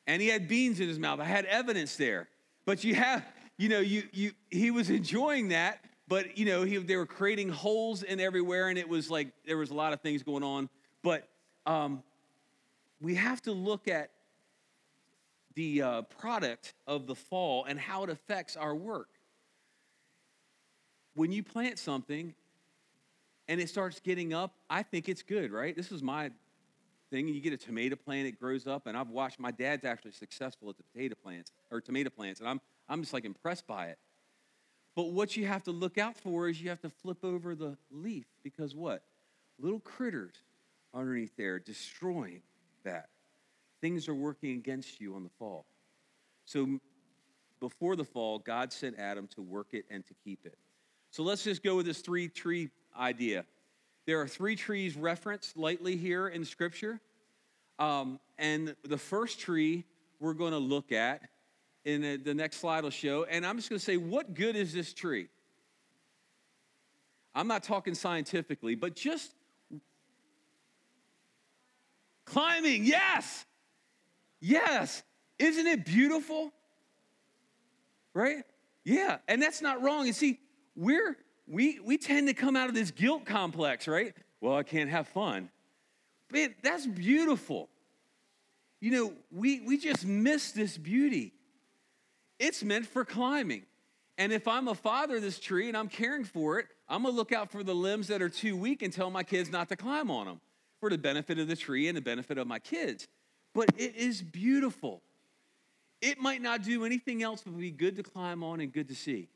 And 0.06 0.22
he 0.22 0.28
had 0.28 0.48
beans 0.48 0.80
in 0.80 0.88
his 0.88 1.00
mouth. 1.00 1.20
I 1.20 1.26
had 1.26 1.46
evidence 1.46 1.96
there. 1.98 2.30
But 2.66 2.84
you 2.84 2.96
have, 2.96 3.26
you 3.58 3.70
know, 3.70 3.80
you, 3.80 4.04
you, 4.14 4.32
he 4.50 4.72
was 4.72 4.90
enjoying 4.90 5.50
that, 5.50 5.84
but, 6.08 6.38
you 6.38 6.46
know, 6.46 6.64
he, 6.64 6.78
they 6.78 6.96
were 6.96 7.06
creating 7.06 7.50
holes 7.50 8.04
in 8.04 8.20
everywhere, 8.20 8.70
and 8.70 8.78
it 8.78 8.88
was 8.88 9.10
like 9.10 9.30
there 9.46 9.58
was 9.58 9.72
a 9.72 9.74
lot 9.74 9.94
of 9.94 10.02
things 10.02 10.24
going 10.24 10.44
on. 10.44 10.70
But 11.04 11.28
um, 11.66 12.04
we 13.02 13.16
have 13.16 13.42
to 13.44 13.52
look 13.52 13.88
at 13.88 14.12
the 15.56 15.82
uh, 15.82 16.02
product 16.04 16.74
of 16.86 17.08
the 17.08 17.16
fall 17.16 17.66
and 17.66 17.80
how 17.80 18.04
it 18.04 18.10
affects 18.10 18.56
our 18.56 18.76
work. 18.76 19.10
When 21.18 21.32
you 21.32 21.42
plant 21.42 21.80
something 21.80 22.36
and 23.48 23.60
it 23.60 23.70
starts 23.70 24.00
getting 24.00 24.36
up, 24.36 24.54
I 24.70 24.84
think 24.84 25.10
it's 25.10 25.24
good, 25.24 25.52
right? 25.52 25.76
This 25.76 25.92
is 25.92 26.04
my 26.04 26.30
thing. 27.10 27.28
You 27.28 27.42
get 27.42 27.54
a 27.54 27.58
tomato 27.58 27.96
plant, 27.96 28.28
it 28.28 28.40
grows 28.40 28.68
up, 28.68 28.86
and 28.86 28.96
I've 28.96 29.10
watched 29.10 29.40
my 29.40 29.50
dad's 29.50 29.84
actually 29.84 30.12
successful 30.12 30.70
at 30.70 30.78
the 30.78 30.84
potato 30.84 31.16
plants 31.16 31.52
or 31.72 31.82
tomato 31.82 32.12
plants, 32.12 32.40
and 32.40 32.48
I'm 32.48 32.62
I'm 32.88 33.02
just 33.02 33.14
like 33.14 33.26
impressed 33.26 33.66
by 33.66 33.88
it. 33.88 33.98
But 34.96 35.06
what 35.06 35.36
you 35.36 35.48
have 35.48 35.64
to 35.64 35.72
look 35.72 35.98
out 35.98 36.16
for 36.18 36.50
is 36.50 36.62
you 36.62 36.70
have 36.70 36.82
to 36.82 36.90
flip 36.92 37.26
over 37.26 37.56
the 37.56 37.80
leaf 37.90 38.28
because 38.44 38.76
what? 38.76 39.02
Little 39.58 39.80
critters 39.80 40.36
underneath 40.94 41.36
there 41.36 41.58
destroying 41.58 42.44
that. 42.84 43.10
Things 43.82 44.08
are 44.08 44.14
working 44.14 44.52
against 44.52 45.02
you 45.02 45.16
on 45.16 45.24
the 45.24 45.32
fall. 45.40 45.66
So 46.46 46.80
before 47.60 47.96
the 47.96 48.06
fall, 48.06 48.38
God 48.38 48.72
sent 48.72 49.00
Adam 49.00 49.28
to 49.30 49.42
work 49.42 49.70
it 49.72 49.86
and 49.90 50.06
to 50.06 50.14
keep 50.24 50.46
it. 50.46 50.60
So 51.18 51.24
let's 51.24 51.44
just 51.44 51.64
go 51.64 51.76
with 51.76 51.88
this 51.88 52.02
three 52.02 52.28
tree 52.28 52.70
idea. 52.96 53.44
There 54.06 54.22
are 54.22 54.28
three 54.28 54.56
trees 54.56 54.96
referenced 54.96 55.58
lightly 55.58 55.98
here 55.98 56.28
in 56.28 56.46
Scripture. 56.46 57.00
Um, 57.80 58.20
and 58.38 58.76
the 58.84 59.00
first 59.00 59.40
tree 59.40 59.84
we're 60.20 60.36
going 60.36 60.52
to 60.52 60.60
look 60.60 60.92
at 60.92 61.24
in 61.86 62.22
the 62.24 62.36
next 62.36 62.58
slide 62.58 62.84
will 62.84 62.92
show. 62.92 63.24
And 63.24 63.48
I'm 63.48 63.58
just 63.58 63.68
going 63.68 63.80
to 63.80 63.84
say, 63.84 63.98
what 63.98 64.36
good 64.36 64.56
is 64.56 64.76
this 64.76 64.94
tree? 64.94 65.28
I'm 67.34 67.48
not 67.48 67.64
talking 67.64 67.96
scientifically, 67.96 68.76
but 68.76 68.96
just 68.96 69.34
climbing. 72.26 72.86
Yes. 72.86 73.44
Yes. 74.40 75.02
Isn't 75.40 75.66
it 75.66 75.84
beautiful? 75.84 76.52
Right? 78.14 78.44
Yeah. 78.84 79.18
And 79.28 79.42
that's 79.42 79.64
not 79.64 79.82
wrong. 79.82 80.06
And 80.06 80.16
see, 80.16 80.42
we're 80.78 81.18
we, 81.48 81.80
we 81.80 81.98
tend 81.98 82.28
to 82.28 82.34
come 82.34 82.56
out 82.56 82.70
of 82.70 82.76
this 82.76 82.92
guilt 82.92 83.26
complex, 83.26 83.88
right? 83.88 84.14
Well, 84.42 84.56
I 84.56 84.64
can't 84.64 84.90
have 84.90 85.08
fun. 85.08 85.50
But 86.30 86.52
that's 86.62 86.86
beautiful. 86.86 87.70
You 88.82 88.92
know, 88.92 89.14
we, 89.32 89.62
we 89.62 89.78
just 89.78 90.06
miss 90.06 90.52
this 90.52 90.78
beauty. 90.78 91.34
It's 92.38 92.64
meant 92.64 92.86
for 92.86 93.06
climbing. 93.06 93.64
And 94.18 94.34
if 94.34 94.48
I'm 94.48 94.68
a 94.68 94.76
father 94.76 95.16
of 95.16 95.22
this 95.22 95.40
tree 95.40 95.68
and 95.68 95.78
I'm 95.78 95.88
caring 95.88 96.26
for 96.26 96.60
it, 96.60 96.68
I'm 96.90 97.04
gonna 97.04 97.16
look 97.16 97.32
out 97.32 97.52
for 97.52 97.64
the 97.64 97.74
limbs 97.74 98.08
that 98.08 98.22
are 98.22 98.30
too 98.30 98.58
weak 98.58 98.82
and 98.82 98.92
tell 98.92 99.10
my 99.10 99.24
kids 99.24 99.50
not 99.50 99.70
to 99.70 99.76
climb 99.76 100.12
on 100.12 100.26
them 100.26 100.42
for 100.80 100.90
the 100.90 100.98
benefit 100.98 101.40
of 101.40 101.48
the 101.48 101.56
tree 101.56 101.88
and 101.88 101.96
the 101.96 102.02
benefit 102.02 102.38
of 102.38 102.48
my 102.48 102.60
kids. 102.60 103.08
But 103.54 103.70
it 103.78 103.96
is 103.96 104.22
beautiful. 104.22 105.02
It 106.02 106.20
might 106.20 106.42
not 106.42 106.64
do 106.64 106.86
anything 106.86 107.24
else 107.24 107.42
but 107.44 107.58
be 107.58 107.72
good 107.72 107.96
to 107.96 108.04
climb 108.04 108.44
on 108.44 108.60
and 108.60 108.72
good 108.72 108.90
to 108.90 108.96
see. 108.96 109.30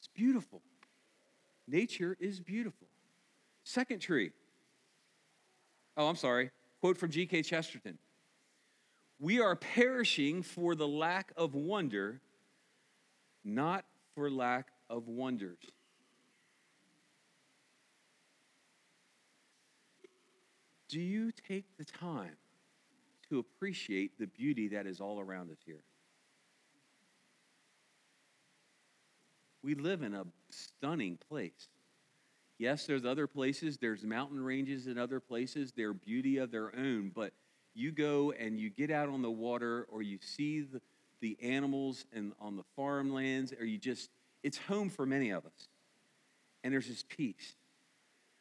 It's 0.00 0.08
beautiful. 0.08 0.62
Nature 1.68 2.16
is 2.18 2.40
beautiful. 2.40 2.88
Second 3.64 4.00
tree. 4.00 4.32
Oh, 5.96 6.08
I'm 6.08 6.16
sorry. 6.16 6.50
Quote 6.80 6.96
from 6.96 7.10
G.K. 7.10 7.42
Chesterton 7.42 7.98
We 9.18 9.40
are 9.40 9.54
perishing 9.54 10.42
for 10.42 10.74
the 10.74 10.88
lack 10.88 11.32
of 11.36 11.54
wonder, 11.54 12.22
not 13.44 13.84
for 14.14 14.30
lack 14.30 14.68
of 14.88 15.06
wonders. 15.06 15.58
Do 20.88 20.98
you 20.98 21.30
take 21.30 21.66
the 21.76 21.84
time 21.84 22.36
to 23.28 23.38
appreciate 23.38 24.18
the 24.18 24.26
beauty 24.26 24.68
that 24.68 24.86
is 24.86 24.98
all 25.00 25.20
around 25.20 25.50
us 25.50 25.58
here? 25.64 25.82
We 29.62 29.74
live 29.74 30.02
in 30.02 30.14
a 30.14 30.24
stunning 30.50 31.18
place. 31.28 31.68
Yes, 32.58 32.86
there's 32.86 33.04
other 33.04 33.26
places, 33.26 33.78
there's 33.78 34.04
mountain 34.04 34.42
ranges 34.42 34.86
in 34.86 34.98
other 34.98 35.20
places, 35.20 35.72
they're 35.74 35.94
beauty 35.94 36.38
of 36.38 36.50
their 36.50 36.74
own, 36.76 37.10
but 37.14 37.32
you 37.74 37.90
go 37.92 38.32
and 38.32 38.58
you 38.58 38.68
get 38.68 38.90
out 38.90 39.08
on 39.08 39.22
the 39.22 39.30
water 39.30 39.86
or 39.90 40.02
you 40.02 40.18
see 40.20 40.60
the, 40.60 40.80
the 41.20 41.38
animals 41.42 42.04
and 42.12 42.32
on 42.38 42.56
the 42.56 42.64
farmlands, 42.76 43.54
or 43.58 43.64
you 43.64 43.78
just, 43.78 44.10
it's 44.42 44.58
home 44.58 44.90
for 44.90 45.06
many 45.06 45.30
of 45.30 45.46
us. 45.46 45.68
And 46.62 46.72
there's 46.72 46.88
this 46.88 47.02
peace. 47.08 47.54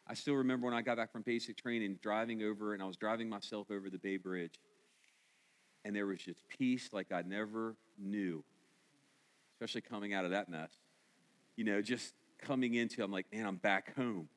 I 0.05 0.15
still 0.15 0.35
remember 0.35 0.65
when 0.65 0.73
I 0.73 0.81
got 0.81 0.97
back 0.97 1.11
from 1.11 1.21
basic 1.21 1.55
training, 1.55 1.99
driving 2.01 2.43
over, 2.43 2.73
and 2.73 2.81
I 2.81 2.85
was 2.85 2.97
driving 2.97 3.29
myself 3.29 3.71
over 3.71 3.89
the 3.89 3.99
Bay 3.99 4.17
Bridge, 4.17 4.59
and 5.85 5.95
there 5.95 6.07
was 6.07 6.19
just 6.19 6.41
peace 6.49 6.89
like 6.91 7.11
I 7.11 7.21
never 7.21 7.75
knew, 7.97 8.43
especially 9.53 9.81
coming 9.81 10.13
out 10.13 10.25
of 10.25 10.31
that 10.31 10.49
mess 10.49 10.78
you 11.59 11.65
know, 11.65 11.81
just 11.81 12.13
coming 12.41 12.75
into, 12.75 13.03
I'm 13.03 13.11
like, 13.11 13.25
man, 13.33 13.45
I'm 13.45 13.57
back 13.57 13.93
home. 13.97 14.29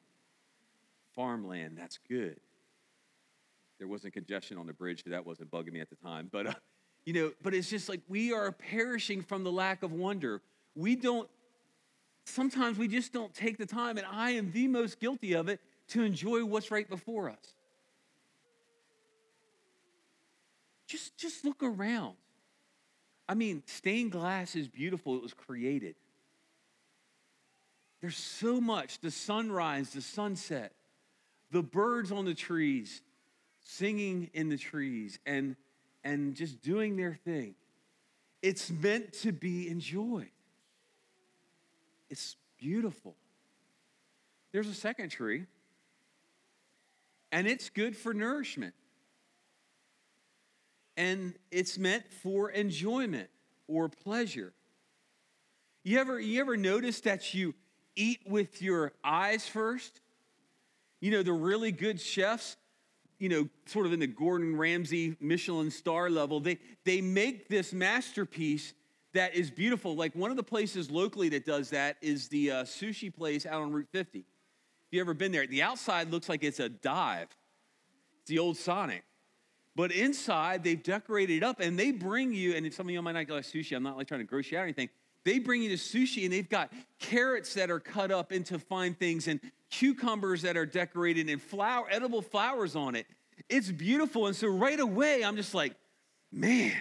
farmland. 1.14 1.79
That's 1.79 2.00
good. 2.09 2.41
There 3.79 3.87
wasn't 3.87 4.14
congestion 4.14 4.59
on 4.59 4.67
the 4.67 4.73
bridge, 4.73 5.05
so 5.05 5.11
that 5.11 5.25
wasn't 5.25 5.49
bugging 5.52 5.73
me 5.73 5.81
at 5.81 5.88
the 5.88 5.95
time. 5.95 6.29
But, 6.33 6.49
uh, 6.49 6.55
you 7.05 7.12
know, 7.12 7.33
but 7.41 7.55
it's 7.55 7.71
just 7.71 7.88
like 7.88 8.00
we 8.09 8.33
are 8.33 8.50
perishing 8.50 9.23
from 9.23 9.45
the 9.45 9.52
lack 9.52 9.85
of 9.85 9.93
wonder. 9.93 10.43
We 10.75 10.97
don't, 10.97 11.29
sometimes 12.25 12.76
we 12.76 12.88
just 12.88 13.12
don't 13.12 13.33
take 13.33 13.57
the 13.57 13.67
time, 13.67 13.99
and 13.99 14.07
I 14.11 14.33
am 14.33 14.50
the 14.50 14.67
most 14.67 14.99
guilty 14.99 15.35
of 15.35 15.49
it, 15.49 15.61
to 15.91 16.02
enjoy 16.02 16.45
what's 16.45 16.73
right 16.73 16.88
before 16.88 17.31
us. 17.31 17.55
Just, 20.88 21.17
just 21.17 21.45
look 21.45 21.62
around. 21.62 22.17
I 23.29 23.35
mean, 23.35 23.62
stained 23.67 24.11
glass 24.11 24.57
is 24.57 24.67
beautiful, 24.67 25.14
it 25.14 25.23
was 25.23 25.35
created. 25.35 25.95
There's 28.03 28.17
so 28.17 28.61
much 28.61 28.99
the 28.99 29.13
sunrise, 29.13 29.91
the 29.91 30.03
sunset, 30.03 30.73
the 31.53 31.63
birds 31.63 32.11
on 32.11 32.25
the 32.25 32.35
trees, 32.35 33.01
singing 33.65 34.29
in 34.35 34.49
the 34.49 34.59
trees, 34.59 35.21
and, 35.25 35.55
and 36.03 36.35
just 36.35 36.61
doing 36.61 36.97
their 36.97 37.15
thing. 37.25 37.55
It's 38.43 38.71
meant 38.71 39.13
to 39.21 39.31
be 39.31 39.69
enjoyed. 39.69 40.33
It's 42.11 42.37
beautiful. 42.59 43.15
There's 44.51 44.69
a 44.69 44.75
second 44.75 45.11
tree, 45.11 45.47
and 47.31 47.47
it's 47.47 47.71
good 47.71 47.97
for 47.97 48.13
nourishment. 48.13 48.75
And 50.97 51.35
it's 51.53 51.79
meant 51.79 52.05
for 52.23 52.51
enjoyment 52.51 53.31
or 53.69 53.89
pleasure. 53.89 54.53
You 55.85 55.99
ever, 55.99 56.21
you 56.21 56.41
ever 56.41 56.57
notice 56.57 57.01
that 57.03 57.33
you 57.33 57.55
eat 57.97 58.21
with 58.27 58.63
your 58.63 58.93
eyes 59.05 59.47
first. 59.47 60.01
You 61.01 61.11
know, 61.11 61.23
the 61.23 61.33
really 61.33 61.73
good 61.73 62.01
chefs, 62.01 62.57
you 63.19 63.29
know, 63.29 63.49
sort 63.67 63.87
of 63.87 63.93
in 63.93 64.01
the 64.01 64.07
Gordon 64.07 64.57
Ramsay 64.57 65.17
Michelin 65.21 65.71
star 65.71 66.11
level, 66.11 66.41
they, 66.41 66.59
they 66.85 67.01
make 67.01 67.49
this 67.49 67.73
masterpiece 67.73 68.73
that 69.15 69.35
is 69.35 69.51
beautiful. 69.51 69.95
Like 69.95 70.15
one 70.15 70.31
of 70.31 70.37
the 70.37 70.43
places 70.43 70.91
locally 70.91 71.29
that 71.31 71.45
does 71.45 71.71
that 71.71 71.97
is 72.01 72.29
the 72.29 72.51
uh, 72.51 72.65
sushi 72.65 73.15
place 73.15 73.47
out 73.47 73.63
on 73.63 73.73
Route 73.73 73.89
50. 73.93 74.21
If 74.21 74.25
you 74.91 75.01
ever 75.01 75.15
been 75.15 75.33
there, 75.33 75.47
the 75.47 75.63
outside 75.63 76.11
looks 76.11 76.29
like 76.29 76.45
it's 76.45 76.61
a 76.61 76.69
dive. 76.69 77.29
It's 78.21 78.29
the 78.29 78.39
old 78.39 78.57
Sonic. 78.57 79.05
But 79.75 79.91
inside, 79.91 80.65
they've 80.65 80.83
decorated 80.83 81.39
it 81.39 81.43
up 81.43 81.61
and 81.61 81.79
they 81.79 81.93
bring 81.93 82.35
you, 82.35 82.55
and 82.55 82.67
if 82.67 82.75
some 82.75 82.87
of 82.87 82.91
you 82.91 83.01
might 83.01 83.13
not 83.13 83.29
like 83.29 83.45
sushi, 83.45 83.75
I'm 83.75 83.83
not 83.83 83.97
like 83.97 84.07
trying 84.07 84.21
to 84.21 84.27
gross 84.27 84.51
you 84.51 84.59
out 84.59 84.63
or 84.63 84.65
anything, 84.65 84.91
they 85.25 85.38
bring 85.38 85.62
you 85.62 85.69
to 85.71 85.76
sushi 85.76 86.25
and 86.25 86.33
they've 86.33 86.49
got 86.49 86.73
carrots 86.99 87.55
that 87.55 87.71
are 87.71 87.81
cut 87.81 88.11
up 88.11 88.33
into 88.33 88.59
fine 88.59 88.95
things 88.95 89.29
and 89.29 89.41
cucumbers 89.71 90.43
that 90.43 90.57
are 90.57 90.67
decorated 90.67 91.29
and 91.29 91.41
flower, 91.41 91.87
edible 91.91 92.23
flowers 92.23 92.76
on 92.76 92.95
it. 92.95 93.07
It's 93.49 93.71
beautiful. 93.71 94.26
And 94.26 94.37
so 94.37 94.49
right 94.49 94.79
away, 94.79 95.25
I'm 95.25 95.37
just 95.37 95.55
like, 95.55 95.75
man, 96.31 96.73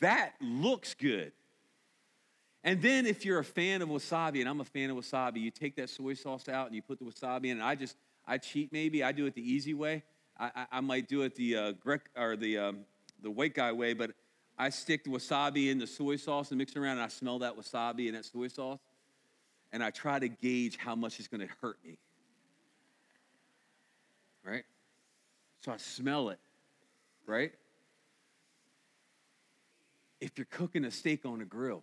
that 0.00 0.32
looks 0.40 0.94
good. 0.94 1.32
And 2.64 2.82
then 2.82 3.06
if 3.06 3.24
you're 3.24 3.38
a 3.38 3.44
fan 3.44 3.80
of 3.80 3.88
wasabi, 3.88 4.40
and 4.40 4.48
I'm 4.48 4.60
a 4.60 4.64
fan 4.64 4.90
of 4.90 4.96
wasabi, 4.96 5.40
you 5.40 5.52
take 5.52 5.76
that 5.76 5.88
soy 5.88 6.14
sauce 6.14 6.48
out 6.48 6.66
and 6.66 6.74
you 6.74 6.82
put 6.82 6.98
the 6.98 7.04
wasabi 7.04 7.46
in. 7.46 7.52
And 7.52 7.62
I 7.62 7.76
just, 7.76 7.96
I 8.26 8.38
cheat 8.38 8.72
maybe. 8.72 9.04
I 9.04 9.12
do 9.12 9.26
it 9.26 9.34
the 9.34 9.52
easy 9.52 9.72
way. 9.72 10.02
I, 10.36 10.50
I, 10.54 10.66
I 10.72 10.80
might 10.80 11.08
do 11.08 11.22
it 11.22 11.36
the 11.36 11.56
uh, 11.56 11.72
Grek 11.72 12.00
or 12.16 12.36
the 12.36 12.58
um, 12.58 12.78
the 13.22 13.30
white 13.30 13.54
guy 13.54 13.72
way, 13.72 13.94
but 13.94 14.12
I 14.58 14.70
stick 14.70 15.04
the 15.04 15.10
wasabi 15.10 15.70
in 15.70 15.78
the 15.78 15.86
soy 15.86 16.16
sauce 16.16 16.50
and 16.50 16.58
mix 16.58 16.72
it 16.72 16.78
around, 16.78 16.92
and 16.92 17.02
I 17.02 17.08
smell 17.08 17.40
that 17.40 17.56
wasabi 17.56 18.06
and 18.06 18.16
that 18.16 18.24
soy 18.24 18.48
sauce, 18.48 18.80
and 19.72 19.82
I 19.82 19.90
try 19.90 20.18
to 20.18 20.28
gauge 20.28 20.76
how 20.78 20.94
much 20.94 21.18
it's 21.18 21.28
going 21.28 21.46
to 21.46 21.52
hurt 21.60 21.78
me. 21.84 21.98
Right? 24.44 24.64
So 25.60 25.72
I 25.72 25.76
smell 25.76 26.30
it, 26.30 26.38
right? 27.26 27.52
If 30.20 30.38
you're 30.38 30.46
cooking 30.46 30.84
a 30.84 30.90
steak 30.90 31.26
on 31.26 31.42
a 31.42 31.44
grill, 31.44 31.82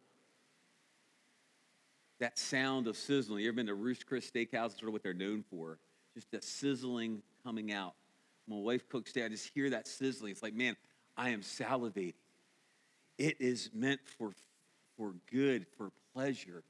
that 2.19 2.39
sound 2.39 2.87
of 2.87 2.95
sizzling. 2.95 3.41
You 3.41 3.49
ever 3.49 3.57
been 3.57 3.67
to 3.67 3.75
Ruth's 3.75 4.03
Chris 4.03 4.31
Steakhouse? 4.31 4.71
Sort 4.71 4.87
of 4.87 4.93
what 4.93 5.03
they're 5.03 5.13
known 5.13 5.43
for. 5.49 5.77
Just 6.15 6.31
the 6.31 6.41
sizzling 6.41 7.21
coming 7.43 7.71
out. 7.71 7.93
My 8.47 8.55
wife 8.55 8.87
cooks 8.87 9.09
steak. 9.09 9.25
I 9.25 9.29
just 9.29 9.51
hear 9.53 9.69
that 9.71 9.87
sizzling. 9.87 10.31
It's 10.31 10.41
like, 10.41 10.53
man, 10.53 10.75
I 11.17 11.29
am 11.29 11.41
salivating. 11.41 12.13
It 13.23 13.37
is 13.39 13.69
meant 13.73 14.01
for, 14.17 14.33
for 14.97 15.13
good, 15.31 15.65
for 15.77 15.93
pleasure. 16.13 16.61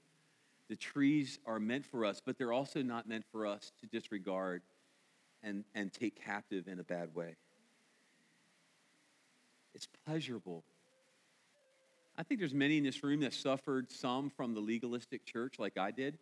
The 0.70 0.76
trees 0.76 1.40
are 1.48 1.60
meant 1.60 1.84
for 1.84 2.06
us, 2.06 2.22
but 2.24 2.38
they're 2.38 2.54
also 2.54 2.84
not 2.84 3.10
meant 3.10 3.26
for 3.32 3.48
us 3.48 3.72
to 3.82 3.88
disregard 3.88 4.62
and, 5.42 5.64
and 5.74 5.92
take 5.92 6.24
captive 6.24 6.68
in 6.68 6.80
a 6.80 6.84
bad 6.84 7.16
way. 7.16 7.38
It's 9.74 9.88
pleasurable. 10.06 10.64
I 12.20 12.22
think 12.22 12.40
there's 12.40 12.54
many 12.54 12.78
in 12.78 12.84
this 12.84 13.04
room 13.04 13.22
that 13.22 13.34
suffered 13.34 13.92
some 13.92 14.30
from 14.30 14.54
the 14.54 14.60
legalistic 14.60 15.26
church, 15.26 15.56
like 15.58 15.80
I 15.80 15.90
did, 15.90 16.20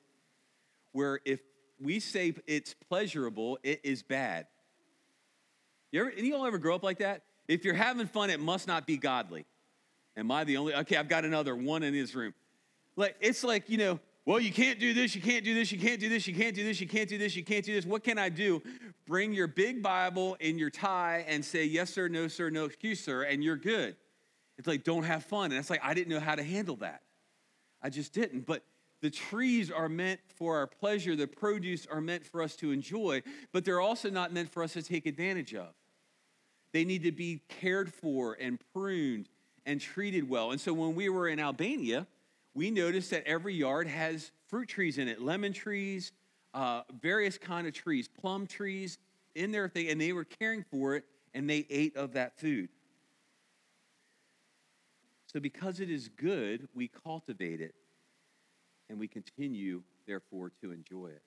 where 0.93 1.19
if 1.25 1.41
we 1.77 1.99
say 1.99 2.35
it's 2.47 2.73
pleasurable, 2.87 3.59
it 3.63 3.81
is 3.83 4.01
bad. 4.01 4.47
You 5.91 5.99
ever, 5.99 6.11
any 6.11 6.31
of 6.31 6.37
y'all 6.37 6.45
ever 6.45 6.57
grow 6.57 6.75
up 6.75 6.83
like 6.83 6.99
that? 6.99 7.23
If 7.49 7.65
you're 7.65 7.73
having 7.73 8.07
fun, 8.07 8.29
it 8.29 8.39
must 8.39 8.65
not 8.65 8.87
be 8.87 8.95
godly. 8.95 9.45
Am 10.17 10.31
I 10.31 10.43
the 10.43 10.57
only? 10.57 10.75
Okay, 10.75 10.97
I've 10.97 11.09
got 11.09 11.25
another 11.25 11.55
one 11.55 11.83
in 11.83 11.93
this 11.93 12.13
room. 12.15 12.33
Like 12.95 13.15
it's 13.21 13.43
like 13.43 13.69
you 13.69 13.77
know, 13.77 13.99
well, 14.25 14.39
you 14.39 14.51
can't 14.51 14.79
do 14.79 14.93
this, 14.93 15.15
you 15.15 15.21
can't 15.21 15.43
do 15.43 15.53
this, 15.53 15.71
you 15.71 15.79
can't 15.79 15.99
do 15.99 16.09
this, 16.09 16.27
you 16.27 16.35
can't 16.35 16.55
do 16.55 16.63
this, 16.63 16.81
you 16.81 16.87
can't 16.87 17.09
do 17.09 17.17
this, 17.17 17.35
you 17.35 17.43
can't 17.43 17.65
do 17.65 17.73
this. 17.73 17.85
What 17.85 18.03
can 18.03 18.17
I 18.17 18.29
do? 18.29 18.61
Bring 19.05 19.33
your 19.33 19.47
big 19.47 19.81
Bible 19.81 20.35
in 20.39 20.59
your 20.59 20.69
tie 20.69 21.25
and 21.27 21.43
say 21.43 21.65
yes 21.65 21.93
sir, 21.93 22.07
no 22.07 22.27
sir, 22.27 22.49
no 22.49 22.65
excuse 22.65 23.03
sir, 23.03 23.23
and 23.23 23.43
you're 23.43 23.57
good. 23.57 23.95
It's 24.57 24.67
like 24.67 24.83
don't 24.83 25.03
have 25.03 25.23
fun, 25.23 25.51
and 25.51 25.59
it's 25.59 25.69
like 25.69 25.81
I 25.83 25.93
didn't 25.93 26.09
know 26.09 26.19
how 26.19 26.35
to 26.35 26.43
handle 26.43 26.75
that. 26.77 27.01
I 27.81 27.89
just 27.89 28.13
didn't. 28.13 28.45
But 28.45 28.63
the 29.01 29.09
trees 29.09 29.71
are 29.71 29.89
meant 29.89 30.19
for 30.35 30.57
our 30.57 30.67
pleasure, 30.67 31.15
the 31.15 31.27
produce 31.27 31.87
are 31.87 32.01
meant 32.01 32.25
for 32.25 32.43
us 32.43 32.55
to 32.57 32.71
enjoy, 32.71 33.23
but 33.51 33.65
they're 33.65 33.81
also 33.81 34.09
not 34.09 34.31
meant 34.31 34.51
for 34.51 34.61
us 34.61 34.73
to 34.73 34.83
take 34.83 35.07
advantage 35.07 35.55
of. 35.55 35.73
They 36.73 36.85
need 36.85 37.03
to 37.03 37.11
be 37.11 37.41
cared 37.49 37.91
for 37.91 38.37
and 38.39 38.59
pruned 38.73 39.29
and 39.65 39.79
treated 39.79 40.27
well. 40.29 40.51
And 40.51 40.59
so 40.59 40.73
when 40.73 40.95
we 40.95 41.09
were 41.09 41.27
in 41.27 41.39
Albania, 41.39 42.07
we 42.53 42.71
noticed 42.71 43.11
that 43.11 43.25
every 43.25 43.53
yard 43.53 43.87
has 43.87 44.31
fruit 44.47 44.67
trees 44.67 44.97
in 44.97 45.07
it, 45.07 45.21
lemon 45.21 45.53
trees, 45.53 46.11
uh, 46.53 46.81
various 47.01 47.37
kind 47.37 47.67
of 47.67 47.73
trees, 47.73 48.07
plum 48.07 48.47
trees 48.47 48.97
in 49.35 49.51
their 49.51 49.69
thing, 49.69 49.89
and 49.89 50.01
they 50.01 50.11
were 50.13 50.25
caring 50.25 50.63
for 50.69 50.95
it, 50.95 51.05
and 51.33 51.49
they 51.49 51.65
ate 51.69 51.95
of 51.95 52.13
that 52.13 52.37
food. 52.37 52.69
So 55.27 55.39
because 55.39 55.79
it 55.79 55.89
is 55.89 56.09
good, 56.09 56.67
we 56.75 56.89
cultivate 56.89 57.61
it, 57.61 57.73
and 58.89 58.99
we 58.99 59.07
continue, 59.07 59.83
therefore, 60.05 60.51
to 60.61 60.73
enjoy 60.73 61.07
it. 61.07 61.21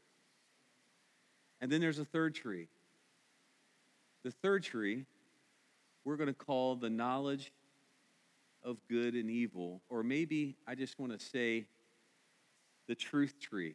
And 1.63 1.73
then 1.73 1.81
there's 1.81 1.99
a 1.99 2.05
third 2.05 2.35
tree. 2.35 2.69
The 4.23 4.31
third 4.31 4.63
tree 4.63 5.07
we're 6.05 6.17
going 6.17 6.29
to 6.29 6.35
call 6.35 6.77
the 6.77 6.91
knowledge 6.91 7.51
of 8.65 8.79
good 8.89 9.15
and 9.15 9.31
evil, 9.31 9.83
or 9.91 10.03
maybe 10.03 10.57
I 10.67 10.75
just 10.75 10.99
want 10.99 11.19
to 11.19 11.25
say 11.25 11.67
the 12.89 12.95
truth 12.95 13.39
tree. 13.41 13.75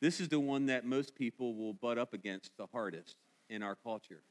This 0.00 0.20
is 0.20 0.28
the 0.28 0.38
one 0.38 0.66
that 0.66 0.84
most 0.84 1.14
people 1.14 1.54
will 1.54 1.72
butt 1.72 1.98
up 1.98 2.12
against 2.12 2.56
the 2.56 2.66
hardest 2.72 3.16
in 3.48 3.62
our 3.62 3.74
culture. 3.74 4.22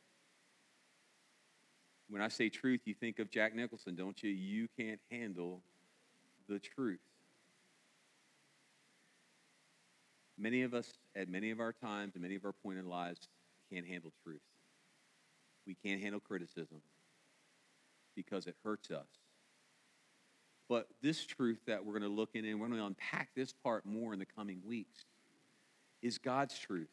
When 2.09 2.21
I 2.21 2.29
say 2.29 2.47
truth, 2.47 2.81
you 2.85 2.93
think 2.93 3.19
of 3.19 3.29
Jack 3.29 3.53
Nicholson, 3.53 3.95
don't 3.95 4.21
you? 4.23 4.29
You 4.29 4.67
can't 4.79 5.01
handle 5.11 5.61
the 6.47 6.59
truth. 6.59 6.99
Many 10.37 10.61
of 10.61 10.73
us, 10.73 10.93
at 11.15 11.27
many 11.27 11.51
of 11.51 11.59
our 11.59 11.73
times, 11.73 12.13
and 12.13 12.21
many 12.21 12.35
of 12.35 12.45
our 12.45 12.53
point 12.53 12.77
in 12.77 12.87
lives, 12.87 13.27
can't 13.73 13.85
handle 13.85 14.13
truth. 14.23 14.39
We 15.65 15.75
can't 15.83 16.01
handle 16.01 16.21
criticism 16.21 16.79
because 18.17 18.47
it 18.47 18.55
hurts 18.65 18.91
us. 18.91 19.07
But 20.67 20.87
this 21.01 21.25
truth 21.25 21.59
that 21.67 21.85
we're 21.85 21.93
going 21.97 22.09
to 22.11 22.15
look 22.15 22.31
in 22.33 22.43
and 22.43 22.59
we're 22.59 22.67
going 22.67 22.79
to 22.81 22.85
unpack 22.85 23.29
this 23.35 23.53
part 23.63 23.85
more 23.85 24.11
in 24.11 24.19
the 24.19 24.25
coming 24.25 24.61
weeks 24.67 25.05
is 26.01 26.17
God's 26.17 26.57
truth. 26.57 26.89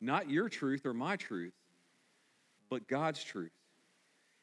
Not 0.00 0.28
your 0.28 0.48
truth 0.48 0.86
or 0.86 0.94
my 0.94 1.16
truth, 1.16 1.52
but 2.70 2.88
God's 2.88 3.22
truth. 3.22 3.52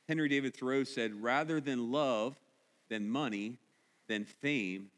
Henry 0.07 0.29
David 0.29 0.55
Thoreau 0.55 0.83
said, 0.83 1.21
rather 1.21 1.59
than 1.59 1.91
love, 1.91 2.37
than 2.87 3.09
money, 3.09 3.57
than 4.07 4.23
fame, 4.23 4.89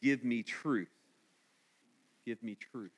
give 0.00 0.22
me 0.22 0.42
truth. 0.42 0.88
Give 2.24 2.40
me 2.42 2.56
truth. 2.56 2.92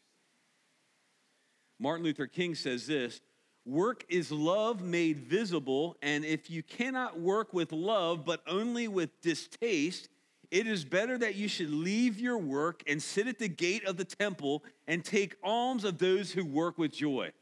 Martin 1.78 2.04
Luther 2.04 2.26
King 2.26 2.54
says 2.54 2.86
this 2.86 3.20
Work 3.66 4.04
is 4.08 4.30
love 4.30 4.80
made 4.80 5.18
visible, 5.18 5.96
and 6.00 6.24
if 6.24 6.48
you 6.48 6.62
cannot 6.62 7.18
work 7.18 7.52
with 7.52 7.72
love 7.72 8.24
but 8.24 8.40
only 8.46 8.86
with 8.86 9.20
distaste, 9.20 10.08
It 10.50 10.66
is 10.66 10.84
better 10.84 11.18
that 11.18 11.34
you 11.34 11.48
should 11.48 11.70
leave 11.70 12.20
your 12.20 12.38
work 12.38 12.82
and 12.86 13.02
sit 13.02 13.26
at 13.26 13.38
the 13.38 13.48
gate 13.48 13.84
of 13.86 13.96
the 13.96 14.04
temple 14.04 14.62
and 14.86 15.04
take 15.04 15.36
alms 15.42 15.84
of 15.84 15.98
those 15.98 16.32
who 16.32 16.44
work 16.44 16.78
with 16.78 16.92
joy. 16.92 17.32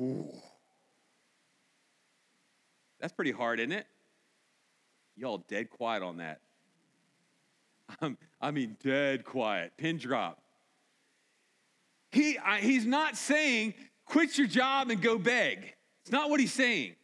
Ooh. 0.00 0.28
That's 3.00 3.12
pretty 3.12 3.32
hard, 3.32 3.58
isn't 3.58 3.72
it? 3.72 3.86
Y'all 5.16 5.38
dead 5.48 5.70
quiet 5.70 6.02
on 6.02 6.18
that. 6.18 6.40
I 8.40 8.50
mean, 8.50 8.76
dead 8.82 9.24
quiet, 9.24 9.72
pin 9.76 9.98
drop. 9.98 10.40
He, 12.12 12.38
I, 12.38 12.60
he's 12.60 12.86
not 12.86 13.16
saying 13.16 13.74
quit 14.08 14.36
your 14.38 14.46
job 14.46 14.90
and 14.90 15.00
go 15.00 15.18
beg. 15.18 15.74
It's 16.02 16.12
not 16.12 16.30
what 16.30 16.40
he's 16.40 16.52
saying. 16.52 16.94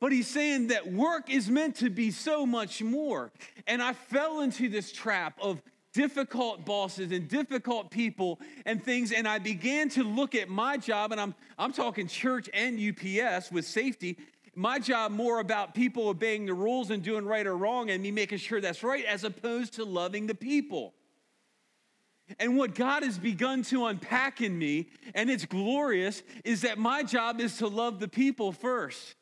But 0.00 0.12
he's 0.12 0.28
saying 0.28 0.68
that 0.68 0.92
work 0.92 1.30
is 1.30 1.48
meant 1.48 1.76
to 1.76 1.90
be 1.90 2.10
so 2.10 2.44
much 2.44 2.82
more. 2.82 3.32
And 3.66 3.82
I 3.82 3.92
fell 3.92 4.40
into 4.40 4.68
this 4.68 4.92
trap 4.92 5.38
of 5.40 5.62
difficult 5.92 6.64
bosses 6.64 7.12
and 7.12 7.28
difficult 7.28 7.90
people 7.90 8.40
and 8.66 8.84
things. 8.84 9.12
And 9.12 9.26
I 9.26 9.38
began 9.38 9.88
to 9.90 10.02
look 10.02 10.34
at 10.34 10.48
my 10.48 10.76
job, 10.76 11.12
and 11.12 11.20
I'm, 11.20 11.34
I'm 11.58 11.72
talking 11.72 12.06
church 12.06 12.50
and 12.52 12.78
UPS 12.78 13.50
with 13.50 13.64
safety. 13.64 14.18
My 14.54 14.78
job 14.78 15.12
more 15.12 15.40
about 15.40 15.74
people 15.74 16.08
obeying 16.08 16.46
the 16.46 16.54
rules 16.54 16.90
and 16.90 17.02
doing 17.02 17.24
right 17.24 17.46
or 17.46 17.56
wrong 17.56 17.90
and 17.90 18.02
me 18.02 18.10
making 18.10 18.38
sure 18.38 18.60
that's 18.60 18.82
right, 18.82 19.04
as 19.04 19.24
opposed 19.24 19.74
to 19.74 19.84
loving 19.84 20.26
the 20.26 20.34
people. 20.34 20.94
And 22.38 22.56
what 22.56 22.74
God 22.74 23.02
has 23.02 23.18
begun 23.18 23.62
to 23.64 23.86
unpack 23.86 24.40
in 24.40 24.58
me, 24.58 24.88
and 25.14 25.28
it's 25.28 25.44
glorious, 25.44 26.22
is 26.44 26.62
that 26.62 26.78
my 26.78 27.02
job 27.02 27.40
is 27.40 27.58
to 27.58 27.68
love 27.68 28.00
the 28.00 28.08
people 28.08 28.52
first. 28.52 29.14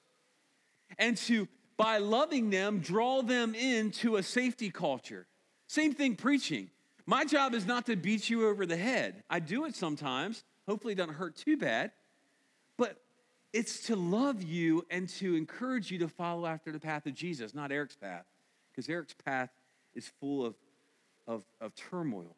And 0.99 1.17
to, 1.19 1.49
by 1.77 1.99
loving 1.99 2.51
them, 2.51 2.79
draw 2.79 3.23
them 3.23 3.55
into 3.55 4.17
a 4.17 4.23
safety 4.23 4.71
culture. 4.71 5.27
Same 5.67 5.95
thing 5.95 6.15
preaching. 6.15 6.71
My 7.07 7.25
job 7.25 7.55
is 7.55 7.67
not 7.67 7.87
to 7.87 7.97
beat 7.97 8.31
you 8.31 8.49
over 8.49 8.67
the 8.67 8.77
head. 8.77 9.25
I 9.29 9.41
do 9.41 9.65
it 9.65 9.75
sometimes. 9.75 10.45
Hopefully, 10.69 10.93
it 10.93 10.97
doesn't 10.97 11.15
hurt 11.15 11.35
too 11.35 11.57
bad. 11.57 11.91
But 12.79 12.99
it's 13.53 13.87
to 13.87 13.97
love 13.97 14.43
you 14.43 14.87
and 14.91 15.09
to 15.09 15.35
encourage 15.35 15.91
you 15.91 15.99
to 15.99 16.09
follow 16.09 16.47
after 16.47 16.71
the 16.71 16.79
path 16.79 17.07
of 17.07 17.15
Jesus, 17.15 17.53
not 17.53 17.73
Eric's 17.73 17.97
path, 17.97 18.25
because 18.71 18.89
Eric's 18.89 19.15
path 19.15 19.51
is 19.95 20.11
full 20.21 20.47
of, 20.47 20.55
of, 21.27 21.45
of 21.61 21.75
turmoil. 21.75 22.37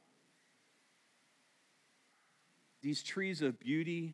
These 2.84 3.02
trees 3.02 3.40
of 3.40 3.58
beauty, 3.58 4.12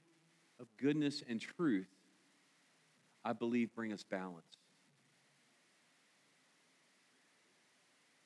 of 0.61 0.68
goodness, 0.76 1.24
and 1.28 1.40
truth, 1.40 1.88
I 3.24 3.33
believe, 3.33 3.74
bring 3.74 3.92
us 3.92 4.04
balance. 4.04 4.46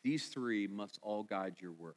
These 0.02 0.26
three 0.26 0.66
must 0.66 0.98
all 1.00 1.22
guide 1.22 1.54
your 1.60 1.72
work. 1.72 1.96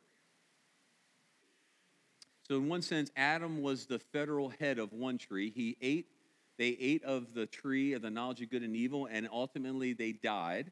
So, 2.48 2.56
in 2.56 2.70
one 2.70 2.82
sense, 2.82 3.12
Adam 3.18 3.62
was 3.62 3.86
the 3.86 4.00
federal 4.00 4.48
head 4.48 4.80
of 4.80 4.94
one 4.94 5.18
tree. 5.18 5.52
He 5.54 5.76
ate, 5.82 6.08
they 6.58 6.70
ate 6.70 7.04
of 7.04 7.34
the 7.34 7.48
tree 7.48 7.92
of 7.92 8.02
the 8.02 8.10
knowledge 8.10 8.42
of 8.42 8.50
good 8.50 8.64
and 8.64 8.78
evil, 8.78 9.10
and 9.12 9.28
ultimately 9.30 9.92
they 9.92 10.14
died. 10.14 10.72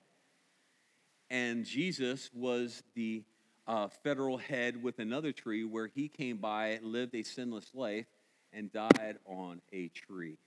And 1.30 1.66
Jesus 1.66 2.30
was 2.34 2.84
the 2.96 3.26
uh, 3.68 3.88
federal 4.04 4.38
head 4.38 4.82
with 4.82 5.00
another 5.00 5.32
tree 5.32 5.64
where 5.64 5.88
he 5.88 6.08
came 6.08 6.38
by, 6.38 6.80
lived 6.82 7.16
a 7.16 7.24
sinless 7.24 7.72
life, 7.74 8.06
and 8.54 8.72
died 8.72 9.18
on 9.26 9.62
a 9.74 9.90
tree. 9.90 10.38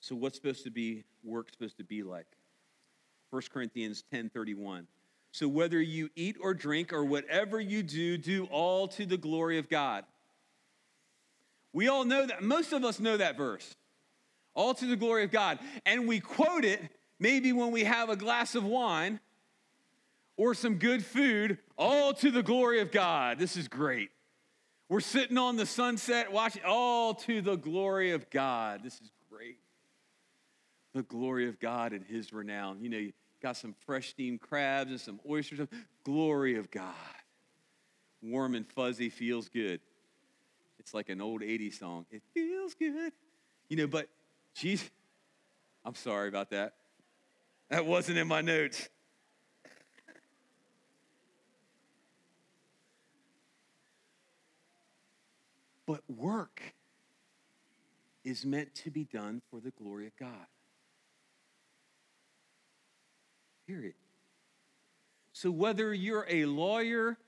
So 0.00 0.16
what's 0.16 0.36
supposed 0.36 0.64
to 0.64 0.70
be 0.70 1.04
work 1.22 1.50
supposed 1.50 1.76
to 1.78 1.84
be 1.84 2.02
like? 2.02 2.26
1 3.30 3.42
Corinthians 3.52 4.02
10:31. 4.12 4.86
So 5.30 5.48
whether 5.48 5.80
you 5.80 6.10
eat 6.14 6.36
or 6.40 6.52
drink 6.52 6.92
or 6.92 7.04
whatever 7.04 7.60
you 7.60 7.82
do, 7.82 8.18
do 8.18 8.44
all 8.46 8.88
to 8.88 9.06
the 9.06 9.16
glory 9.16 9.58
of 9.58 9.68
God. 9.68 10.04
We 11.72 11.88
all 11.88 12.04
know 12.04 12.26
that, 12.26 12.42
most 12.42 12.72
of 12.74 12.84
us 12.84 13.00
know 13.00 13.16
that 13.16 13.36
verse. 13.36 13.74
All 14.54 14.74
to 14.74 14.84
the 14.84 14.96
glory 14.96 15.24
of 15.24 15.30
God. 15.30 15.58
And 15.86 16.06
we 16.06 16.20
quote 16.20 16.66
it 16.66 16.82
maybe 17.18 17.52
when 17.52 17.70
we 17.70 17.84
have 17.84 18.10
a 18.10 18.16
glass 18.16 18.54
of 18.54 18.64
wine 18.64 19.20
or 20.42 20.54
some 20.54 20.74
good 20.74 21.04
food, 21.04 21.56
all 21.78 22.12
to 22.12 22.32
the 22.32 22.42
glory 22.42 22.80
of 22.80 22.90
God. 22.90 23.38
This 23.38 23.56
is 23.56 23.68
great. 23.68 24.10
We're 24.88 24.98
sitting 24.98 25.38
on 25.38 25.54
the 25.54 25.66
sunset 25.66 26.32
watching, 26.32 26.62
all 26.66 27.14
to 27.14 27.40
the 27.40 27.54
glory 27.54 28.10
of 28.10 28.28
God. 28.28 28.82
This 28.82 28.94
is 29.00 29.12
great. 29.30 29.60
The 30.94 31.04
glory 31.04 31.48
of 31.48 31.60
God 31.60 31.92
and 31.92 32.04
his 32.04 32.32
renown. 32.32 32.80
You 32.80 32.88
know, 32.88 32.98
you 32.98 33.12
got 33.40 33.56
some 33.56 33.76
fresh 33.86 34.08
steamed 34.08 34.40
crabs 34.40 34.90
and 34.90 35.00
some 35.00 35.20
oysters. 35.30 35.60
Glory 36.02 36.56
of 36.56 36.72
God. 36.72 36.92
Warm 38.20 38.56
and 38.56 38.66
fuzzy 38.66 39.10
feels 39.10 39.48
good. 39.48 39.78
It's 40.80 40.92
like 40.92 41.08
an 41.08 41.20
old 41.20 41.42
80s 41.42 41.78
song. 41.78 42.04
It 42.10 42.22
feels 42.34 42.74
good. 42.74 43.12
You 43.68 43.76
know, 43.76 43.86
but 43.86 44.08
Jesus, 44.56 44.90
I'm 45.84 45.94
sorry 45.94 46.28
about 46.28 46.50
that. 46.50 46.74
That 47.70 47.86
wasn't 47.86 48.18
in 48.18 48.26
my 48.26 48.40
notes. 48.40 48.88
But 55.92 56.08
work 56.08 56.62
is 58.24 58.46
meant 58.46 58.74
to 58.76 58.90
be 58.90 59.04
done 59.04 59.42
for 59.50 59.60
the 59.60 59.72
glory 59.72 60.06
of 60.06 60.16
God. 60.18 60.46
Period. 63.66 63.92
So 65.34 65.50
whether 65.50 65.92
you're 65.92 66.24
a 66.30 66.46
lawyer, 66.46 67.18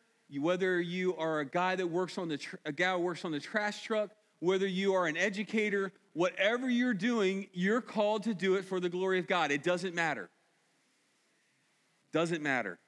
whether 0.40 0.80
you 0.80 1.14
are 1.16 1.40
a 1.40 1.44
guy 1.44 1.76
that 1.76 1.86
works 1.86 2.16
on 2.16 2.28
the 2.28 2.38
tr- 2.38 2.56
a 2.64 2.72
guy 2.72 2.96
works 2.96 3.26
on 3.26 3.32
the 3.32 3.40
trash 3.40 3.82
truck, 3.82 4.12
whether 4.38 4.66
you 4.66 4.94
are 4.94 5.06
an 5.08 5.18
educator, 5.18 5.92
whatever 6.14 6.70
you're 6.70 6.94
doing, 6.94 7.48
you're 7.52 7.82
called 7.82 8.22
to 8.22 8.32
do 8.32 8.54
it 8.54 8.64
for 8.64 8.80
the 8.80 8.88
glory 8.88 9.18
of 9.18 9.26
God. 9.26 9.50
It 9.50 9.62
doesn't 9.62 9.94
matter. 9.94 10.30
Doesn't 12.14 12.42
matter. 12.42 12.78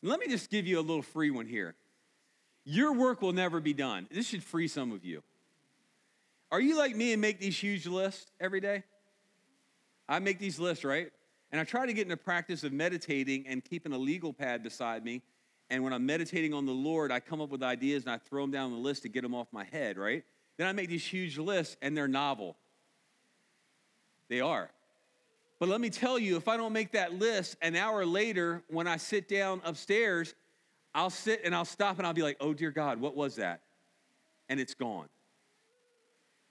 Let 0.00 0.18
me 0.18 0.28
just 0.28 0.48
give 0.48 0.66
you 0.66 0.78
a 0.78 0.80
little 0.80 1.02
free 1.02 1.30
one 1.30 1.46
here. 1.46 1.74
Your 2.68 2.92
work 2.92 3.22
will 3.22 3.32
never 3.32 3.60
be 3.60 3.72
done. 3.72 4.08
This 4.10 4.26
should 4.26 4.42
free 4.42 4.66
some 4.66 4.90
of 4.90 5.04
you. 5.04 5.22
Are 6.50 6.60
you 6.60 6.76
like 6.76 6.96
me 6.96 7.12
and 7.12 7.22
make 7.22 7.38
these 7.38 7.56
huge 7.56 7.86
lists 7.86 8.30
every 8.40 8.60
day? 8.60 8.82
I 10.08 10.18
make 10.18 10.40
these 10.40 10.58
lists, 10.58 10.84
right? 10.84 11.10
And 11.52 11.60
I 11.60 11.64
try 11.64 11.86
to 11.86 11.92
get 11.92 12.02
into 12.02 12.16
practice 12.16 12.64
of 12.64 12.72
meditating 12.72 13.46
and 13.46 13.64
keeping 13.64 13.92
a 13.92 13.98
legal 13.98 14.32
pad 14.32 14.64
beside 14.64 15.04
me. 15.04 15.22
And 15.70 15.84
when 15.84 15.92
I'm 15.92 16.04
meditating 16.04 16.52
on 16.54 16.66
the 16.66 16.72
Lord, 16.72 17.12
I 17.12 17.20
come 17.20 17.40
up 17.40 17.50
with 17.50 17.62
ideas 17.62 18.02
and 18.02 18.12
I 18.12 18.18
throw 18.18 18.42
them 18.42 18.50
down 18.50 18.72
the 18.72 18.78
list 18.78 19.02
to 19.02 19.08
get 19.08 19.22
them 19.22 19.34
off 19.34 19.46
my 19.52 19.64
head, 19.64 19.96
right? 19.96 20.24
Then 20.56 20.66
I 20.66 20.72
make 20.72 20.88
these 20.88 21.06
huge 21.06 21.38
lists 21.38 21.76
and 21.82 21.96
they're 21.96 22.08
novel. 22.08 22.56
They 24.28 24.40
are. 24.40 24.70
But 25.60 25.68
let 25.68 25.80
me 25.80 25.88
tell 25.88 26.18
you, 26.18 26.36
if 26.36 26.48
I 26.48 26.56
don't 26.56 26.72
make 26.72 26.92
that 26.92 27.14
list, 27.14 27.56
an 27.62 27.76
hour 27.76 28.04
later, 28.04 28.62
when 28.68 28.86
I 28.88 28.96
sit 28.96 29.28
down 29.28 29.60
upstairs, 29.64 30.34
I'll 30.96 31.10
sit 31.10 31.42
and 31.44 31.54
I'll 31.54 31.66
stop 31.66 31.98
and 31.98 32.06
I'll 32.06 32.14
be 32.14 32.22
like, 32.22 32.38
oh 32.40 32.54
dear 32.54 32.70
God, 32.70 32.98
what 32.98 33.14
was 33.14 33.36
that? 33.36 33.60
And 34.48 34.58
it's 34.58 34.72
gone. 34.72 35.08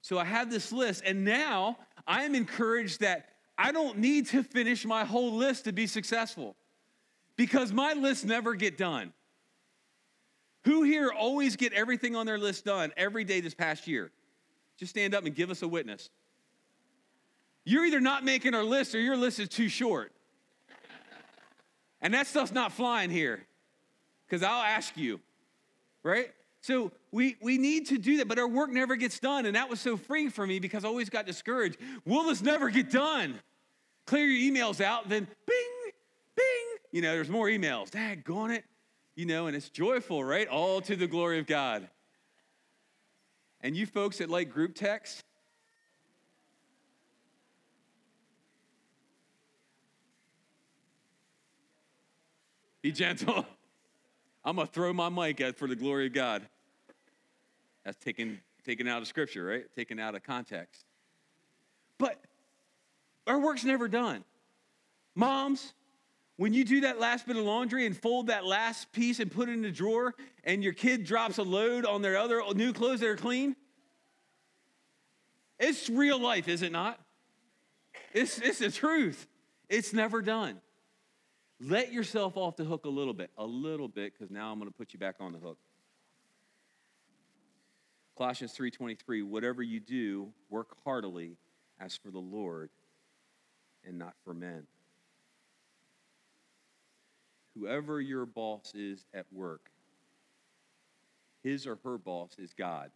So 0.02 0.20
I 0.20 0.24
have 0.24 0.52
this 0.52 0.72
list, 0.72 1.02
and 1.04 1.26
now 1.26 1.80
I 2.06 2.26
am 2.26 2.36
encouraged 2.36 3.00
that 3.00 3.30
I 3.58 3.72
don't 3.72 3.98
need 3.98 4.28
to 4.28 4.44
finish 4.44 4.86
my 4.86 5.04
whole 5.04 5.34
list 5.34 5.64
to 5.64 5.72
be 5.72 5.88
successful 5.88 6.56
because 7.38 7.74
my 7.74 7.94
lists 7.94 8.24
never 8.24 8.54
get 8.54 8.78
done. 8.78 9.14
Who 10.66 10.84
here 10.84 11.10
always 11.10 11.56
get 11.56 11.74
everything 11.74 12.16
on 12.16 12.28
their 12.28 12.38
list 12.38 12.66
done 12.66 12.94
every 12.96 13.24
day 13.24 13.42
this 13.42 13.56
past 13.56 13.88
year? 13.88 14.12
Just 14.78 14.92
stand 14.92 15.16
up 15.16 15.26
and 15.26 15.34
give 15.34 15.50
us 15.50 15.64
a 15.64 15.68
witness. 15.68 16.12
You're 17.64 17.86
either 17.86 18.00
not 18.00 18.24
making 18.24 18.54
our 18.54 18.64
list 18.64 18.94
or 18.94 19.00
your 19.00 19.18
list 19.18 19.40
is 19.40 19.50
too 19.50 19.70
short. 19.70 20.12
And 22.00 22.14
that 22.14 22.28
stuff's 22.28 22.52
not 22.52 22.72
flying 22.72 23.10
here 23.10 23.48
because 24.28 24.44
I'll 24.44 24.64
ask 24.64 24.96
you, 24.98 25.20
right? 26.04 26.30
So 26.62 26.92
we, 27.12 27.36
we 27.42 27.60
need 27.60 27.86
to 27.88 28.00
do 28.00 28.18
that, 28.18 28.28
but 28.28 28.40
our 28.40 28.48
work 28.48 28.72
never 28.72 28.96
gets 28.96 29.20
done. 29.20 29.46
And 29.46 29.56
that 29.56 29.70
was 29.70 29.80
so 29.80 29.98
freeing 29.98 30.32
for 30.32 30.48
me 30.48 30.60
because 30.60 30.84
I 30.84 30.88
always 30.88 31.10
got 31.10 31.28
discouraged. 31.28 31.78
Will 32.06 32.24
this 32.24 32.42
never 32.42 32.70
get 32.70 32.90
done? 32.90 33.40
Clear 34.08 34.26
your 34.26 34.52
emails 34.52 34.82
out, 34.82 35.08
then 35.08 35.28
bing, 35.46 35.92
bing. 36.36 36.46
You 36.92 37.02
know, 37.02 37.12
there's 37.14 37.30
more 37.30 37.48
emails. 37.48 37.92
Dad, 37.92 38.24
go 38.24 38.38
on 38.38 38.52
it. 38.52 38.64
You 39.16 39.26
know, 39.26 39.48
and 39.48 39.56
it's 39.56 39.70
joyful, 39.70 40.24
right? 40.24 40.48
All 40.48 40.82
to 40.82 40.96
the 40.96 41.08
glory 41.08 41.40
of 41.40 41.46
God. 41.46 41.88
And 43.62 43.76
you 43.76 43.86
folks 43.86 44.18
that 44.18 44.30
like 44.30 44.50
group 44.50 44.76
text, 44.76 45.24
be 52.82 52.92
gentle. 52.92 53.46
I'm 54.46 54.58
to 54.58 54.68
throw 54.68 54.94
my 54.94 55.10
mic 55.10 55.42
at 55.42 55.58
for 55.58 55.68
the 55.68 55.76
glory 55.76 56.06
of 56.06 56.14
God. 56.14 56.48
That's 57.84 57.98
taken, 57.98 58.40
taken 58.64 58.88
out 58.88 59.02
of 59.02 59.08
scripture, 59.08 59.44
right? 59.44 59.64
Taken 59.76 60.00
out 60.00 60.14
of 60.14 60.24
context. 60.24 60.86
But 61.98 62.24
our 63.26 63.40
work's 63.40 63.64
never 63.64 63.88
done. 63.88 64.24
Moms, 65.16 65.74
When 66.38 66.54
you 66.54 66.66
do 66.66 66.82
that 66.82 67.00
last 67.00 67.26
bit 67.26 67.38
of 67.38 67.46
laundry 67.46 67.86
and 67.86 67.96
fold 67.96 68.28
that 68.28 68.46
last 68.46 68.92
piece 68.92 69.20
and 69.20 69.32
put 69.32 69.48
it 69.48 69.54
in 69.54 69.62
the 69.62 69.72
drawer, 69.72 70.14
and 70.44 70.64
your 70.64 70.74
kid 70.74 71.06
drops 71.06 71.38
a 71.38 71.44
load 71.44 71.86
on 71.86 72.02
their 72.02 72.18
other 72.18 72.42
new 72.54 72.74
clothes 72.74 73.00
that 73.00 73.10
are 73.10 73.16
clean, 73.16 73.56
it's 75.58 75.90
real 75.90 76.20
life, 76.20 76.50
is 76.50 76.62
it 76.62 76.74
not? 76.74 77.00
It's, 78.14 78.40
it's 78.40 78.60
the 78.60 78.70
truth. 78.70 79.28
It's 79.70 79.94
never 79.94 80.22
done. 80.22 80.60
Let 81.60 81.94
yourself 81.94 82.36
off 82.36 82.58
the 82.58 82.66
hook 82.66 82.86
a 82.86 82.90
little 82.90 83.14
bit, 83.14 83.32
a 83.38 83.46
little 83.46 83.88
bit, 83.88 84.14
because 84.14 84.30
now 84.30 84.52
I'm 84.52 84.60
going 84.60 84.70
to 84.70 84.78
put 84.78 84.94
you 84.94 85.00
back 85.00 85.16
on 85.20 85.32
the 85.32 85.40
hook. 85.40 85.58
Colossians 88.18 88.54
3:23, 88.54 89.24
whatever 89.24 89.62
you 89.62 89.80
do, 89.80 90.34
work 90.50 90.76
heartily 90.84 91.38
as 91.80 91.96
for 91.98 92.12
the 92.12 92.20
Lord 92.20 92.70
and 93.84 93.98
not 93.98 94.14
for 94.24 94.34
men. 94.34 94.68
Whoever 97.58 98.02
your 98.02 98.26
boss 98.26 98.74
is 98.76 99.06
at 99.14 99.26
work, 99.32 99.70
his 101.44 101.68
or 101.68 101.78
her 101.84 101.98
boss 101.98 102.38
is 102.38 102.54
God, 102.54 102.92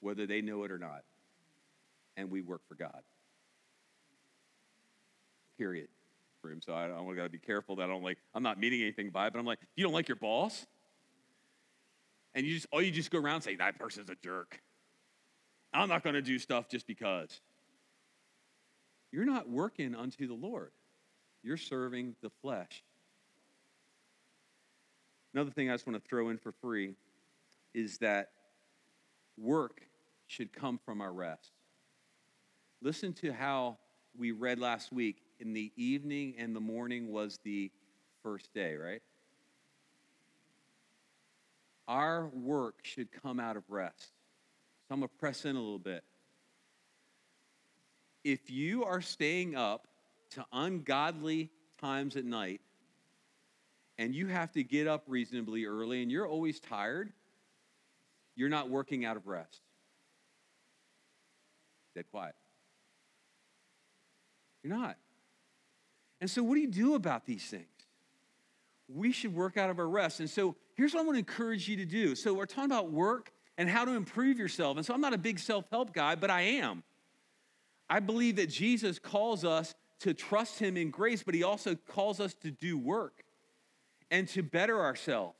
whether 0.00 0.26
they 0.26 0.40
know 0.40 0.64
it 0.64 0.72
or 0.72 0.78
not. 0.78 1.04
And 2.16 2.30
we 2.30 2.40
work 2.40 2.62
for 2.68 2.74
God. 2.74 3.02
Period. 5.58 5.88
So 6.60 6.72
I, 6.72 6.88
I 6.88 7.00
want 7.00 7.18
to 7.18 7.28
be 7.28 7.38
careful 7.38 7.76
that 7.76 7.84
I 7.84 7.86
don't 7.86 8.02
like, 8.02 8.18
I'm 8.34 8.42
not 8.42 8.58
meaning 8.58 8.82
anything 8.82 9.10
by 9.10 9.26
it, 9.26 9.32
but 9.32 9.38
I'm 9.38 9.46
like, 9.46 9.58
you 9.74 9.84
don't 9.84 9.92
like 9.92 10.08
your 10.08 10.16
boss? 10.16 10.66
And 12.34 12.46
you 12.46 12.54
just, 12.54 12.66
all 12.70 12.82
you 12.82 12.90
just 12.90 13.10
go 13.10 13.18
around 13.18 13.42
saying, 13.42 13.58
that 13.58 13.78
person's 13.78 14.10
a 14.10 14.16
jerk. 14.22 14.60
I'm 15.72 15.88
not 15.88 16.02
going 16.02 16.14
to 16.14 16.22
do 16.22 16.38
stuff 16.38 16.68
just 16.68 16.86
because. 16.86 17.40
You're 19.12 19.24
not 19.24 19.48
working 19.48 19.94
unto 19.94 20.26
the 20.26 20.34
Lord. 20.34 20.72
You're 21.42 21.56
serving 21.56 22.14
the 22.22 22.30
flesh. 22.42 22.82
Another 25.32 25.50
thing 25.50 25.70
I 25.70 25.74
just 25.74 25.86
want 25.86 26.02
to 26.02 26.08
throw 26.08 26.30
in 26.30 26.38
for 26.38 26.52
free 26.52 26.94
is 27.74 27.98
that 27.98 28.30
work 29.38 29.82
should 30.26 30.52
come 30.52 30.78
from 30.84 31.00
our 31.00 31.12
rest. 31.12 31.52
Listen 32.82 33.12
to 33.14 33.32
how 33.32 33.78
we 34.18 34.32
read 34.32 34.58
last 34.58 34.92
week 34.92 35.22
in 35.40 35.52
the 35.52 35.72
evening 35.76 36.34
and 36.38 36.54
the 36.54 36.60
morning 36.60 37.12
was 37.12 37.38
the 37.44 37.70
first 38.22 38.52
day, 38.54 38.76
right? 38.76 39.02
Our 41.88 42.28
work 42.28 42.80
should 42.82 43.08
come 43.12 43.38
out 43.38 43.56
of 43.56 43.62
rest. 43.68 44.12
So 44.88 44.94
I'm 44.94 45.00
going 45.00 45.08
to 45.08 45.14
press 45.16 45.44
in 45.44 45.56
a 45.56 45.60
little 45.60 45.78
bit. 45.78 46.02
If 48.24 48.50
you 48.50 48.84
are 48.84 49.00
staying 49.00 49.54
up 49.54 49.86
to 50.30 50.44
ungodly 50.52 51.50
times 51.80 52.16
at 52.16 52.24
night 52.24 52.60
and 53.98 54.14
you 54.14 54.26
have 54.26 54.52
to 54.52 54.64
get 54.64 54.86
up 54.86 55.04
reasonably 55.06 55.64
early 55.64 56.02
and 56.02 56.10
you're 56.10 56.26
always 56.26 56.58
tired, 56.58 57.12
you're 58.34 58.48
not 58.48 58.68
working 58.68 59.04
out 59.04 59.16
of 59.16 59.26
rest. 59.26 59.60
Dead 61.94 62.04
quiet. 62.10 62.34
You're 64.62 64.76
not. 64.76 64.96
And 66.20 66.30
so, 66.30 66.42
what 66.42 66.54
do 66.54 66.60
you 66.60 66.68
do 66.68 66.94
about 66.94 67.26
these 67.26 67.44
things? 67.44 67.66
We 68.88 69.12
should 69.12 69.34
work 69.34 69.56
out 69.56 69.70
of 69.70 69.78
our 69.78 69.88
rest. 69.88 70.20
And 70.20 70.30
so, 70.30 70.56
here's 70.74 70.94
what 70.94 71.00
I 71.00 71.04
want 71.04 71.16
to 71.16 71.18
encourage 71.18 71.68
you 71.68 71.76
to 71.76 71.84
do. 71.84 72.14
So, 72.14 72.34
we're 72.34 72.46
talking 72.46 72.70
about 72.70 72.90
work 72.90 73.32
and 73.58 73.68
how 73.68 73.84
to 73.84 73.92
improve 73.92 74.38
yourself. 74.38 74.76
And 74.76 74.86
so, 74.86 74.94
I'm 74.94 75.00
not 75.00 75.12
a 75.12 75.18
big 75.18 75.38
self 75.38 75.64
help 75.70 75.92
guy, 75.92 76.14
but 76.14 76.30
I 76.30 76.42
am. 76.42 76.82
I 77.88 78.00
believe 78.00 78.36
that 78.36 78.48
Jesus 78.48 78.98
calls 78.98 79.44
us 79.44 79.74
to 80.00 80.12
trust 80.12 80.58
him 80.58 80.76
in 80.76 80.90
grace, 80.90 81.22
but 81.22 81.34
he 81.34 81.42
also 81.42 81.74
calls 81.74 82.20
us 82.20 82.34
to 82.34 82.50
do 82.50 82.76
work 82.76 83.22
and 84.10 84.28
to 84.28 84.42
better 84.42 84.80
ourselves. 84.80 85.38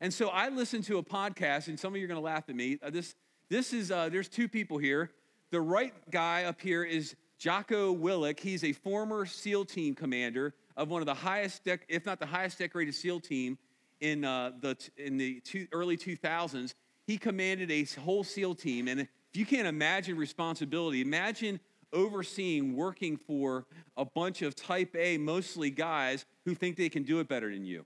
And 0.00 0.12
so 0.12 0.28
I 0.28 0.48
listened 0.48 0.84
to 0.84 0.98
a 0.98 1.02
podcast, 1.02 1.68
and 1.68 1.80
some 1.80 1.94
of 1.94 1.98
you 1.98 2.04
are 2.04 2.08
going 2.08 2.20
to 2.20 2.24
laugh 2.24 2.44
at 2.48 2.54
me. 2.54 2.78
Uh, 2.82 2.90
this, 2.90 3.14
this 3.48 3.72
is, 3.72 3.90
uh, 3.90 4.08
there's 4.10 4.28
two 4.28 4.48
people 4.48 4.78
here. 4.78 5.10
The 5.50 5.60
right 5.60 5.94
guy 6.10 6.44
up 6.44 6.60
here 6.60 6.84
is 6.84 7.14
Jocko 7.38 7.94
Willink, 7.94 8.40
He's 8.40 8.64
a 8.64 8.72
former 8.72 9.26
SEAL 9.26 9.66
team 9.66 9.94
commander 9.94 10.54
of 10.76 10.88
one 10.88 11.02
of 11.02 11.06
the 11.06 11.14
highest, 11.14 11.64
dec- 11.64 11.80
if 11.88 12.06
not 12.06 12.18
the 12.18 12.26
highest 12.26 12.58
decorated 12.58 12.94
SEAL 12.94 13.20
team 13.20 13.58
in 14.00 14.24
uh, 14.24 14.52
the, 14.60 14.76
in 14.96 15.16
the 15.16 15.40
two, 15.40 15.66
early 15.72 15.96
2000s. 15.96 16.74
He 17.06 17.18
commanded 17.18 17.70
a 17.70 17.84
whole 18.00 18.24
SEAL 18.24 18.56
team. 18.56 18.88
And 18.88 19.00
if 19.00 19.08
you 19.34 19.46
can't 19.46 19.68
imagine 19.68 20.16
responsibility, 20.16 21.00
imagine 21.00 21.60
overseeing 21.92 22.74
working 22.74 23.16
for 23.16 23.66
a 23.96 24.04
bunch 24.04 24.42
of 24.42 24.54
type 24.54 24.94
A, 24.96 25.18
mostly 25.18 25.70
guys 25.70 26.26
who 26.44 26.54
think 26.54 26.76
they 26.76 26.88
can 26.88 27.04
do 27.04 27.20
it 27.20 27.28
better 27.28 27.50
than 27.50 27.64
you. 27.64 27.84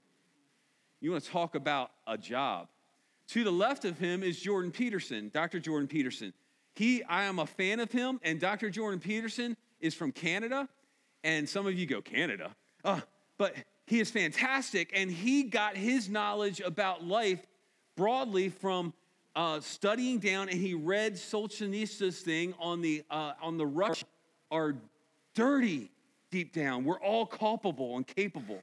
You 1.00 1.12
want 1.12 1.24
to 1.24 1.30
talk 1.30 1.54
about 1.54 1.90
a 2.06 2.16
job. 2.16 2.68
To 3.28 3.44
the 3.44 3.50
left 3.50 3.84
of 3.84 3.98
him 3.98 4.22
is 4.22 4.40
Jordan 4.40 4.70
Peterson, 4.72 5.30
Dr. 5.32 5.60
Jordan 5.60 5.86
Peterson. 5.86 6.32
He, 6.74 7.02
I 7.04 7.24
am 7.24 7.38
a 7.38 7.46
fan 7.46 7.80
of 7.80 7.90
him, 7.92 8.20
and 8.22 8.40
Dr. 8.40 8.70
Jordan 8.70 9.00
Peterson 9.00 9.56
is 9.80 9.94
from 9.94 10.12
Canada. 10.12 10.68
And 11.24 11.48
some 11.48 11.66
of 11.66 11.74
you 11.74 11.86
go, 11.86 12.00
Canada? 12.00 12.54
Uh, 12.84 13.00
but 13.36 13.54
he 13.86 14.00
is 14.00 14.10
fantastic, 14.10 14.90
and 14.94 15.10
he 15.10 15.42
got 15.42 15.76
his 15.76 16.08
knowledge 16.08 16.60
about 16.60 17.04
life 17.04 17.44
broadly 17.96 18.48
from 18.48 18.94
uh, 19.36 19.60
studying 19.60 20.18
down, 20.18 20.48
and 20.48 20.58
he 20.58 20.74
read 20.74 21.14
Solzhenitsyn's 21.14 22.20
thing 22.20 22.54
on 22.58 22.80
the 22.80 23.02
uh, 23.10 23.32
on 23.42 23.58
the 23.58 23.66
Rush 23.66 24.04
are 24.50 24.74
dirty 25.34 25.90
deep 26.30 26.52
down. 26.52 26.84
We're 26.84 27.00
all 27.00 27.26
culpable 27.26 27.96
and 27.96 28.06
capable. 28.06 28.62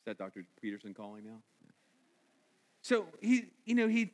Is 0.00 0.06
that 0.06 0.18
Dr. 0.18 0.44
Peterson 0.60 0.92
calling 0.92 1.24
now? 1.24 1.38
So 2.84 3.06
he, 3.22 3.46
you 3.64 3.74
know, 3.74 3.88
he 3.88 4.12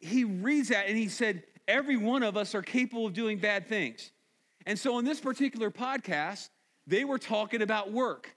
he 0.00 0.24
reads 0.24 0.68
that 0.68 0.88
and 0.88 0.98
he 0.98 1.08
said, 1.08 1.44
every 1.68 1.96
one 1.96 2.24
of 2.24 2.36
us 2.36 2.54
are 2.54 2.62
capable 2.62 3.06
of 3.06 3.12
doing 3.14 3.38
bad 3.38 3.68
things. 3.68 4.10
And 4.66 4.76
so 4.78 4.96
on 4.96 5.04
this 5.04 5.20
particular 5.20 5.70
podcast, 5.70 6.48
they 6.86 7.04
were 7.04 7.18
talking 7.18 7.62
about 7.62 7.92
work. 7.92 8.34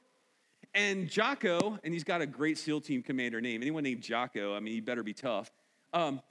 And 0.74 1.10
Jocko, 1.10 1.80
and 1.84 1.94
he's 1.94 2.04
got 2.04 2.22
a 2.22 2.26
great 2.26 2.58
SEAL 2.58 2.82
team 2.82 3.02
commander 3.02 3.42
name. 3.42 3.62
Anyone 3.62 3.84
named 3.84 4.02
Jocko, 4.02 4.56
I 4.56 4.60
mean, 4.60 4.74
he 4.74 4.80
better 4.80 5.04
be 5.04 5.14
tough. 5.14 5.52
Um, 5.92 6.22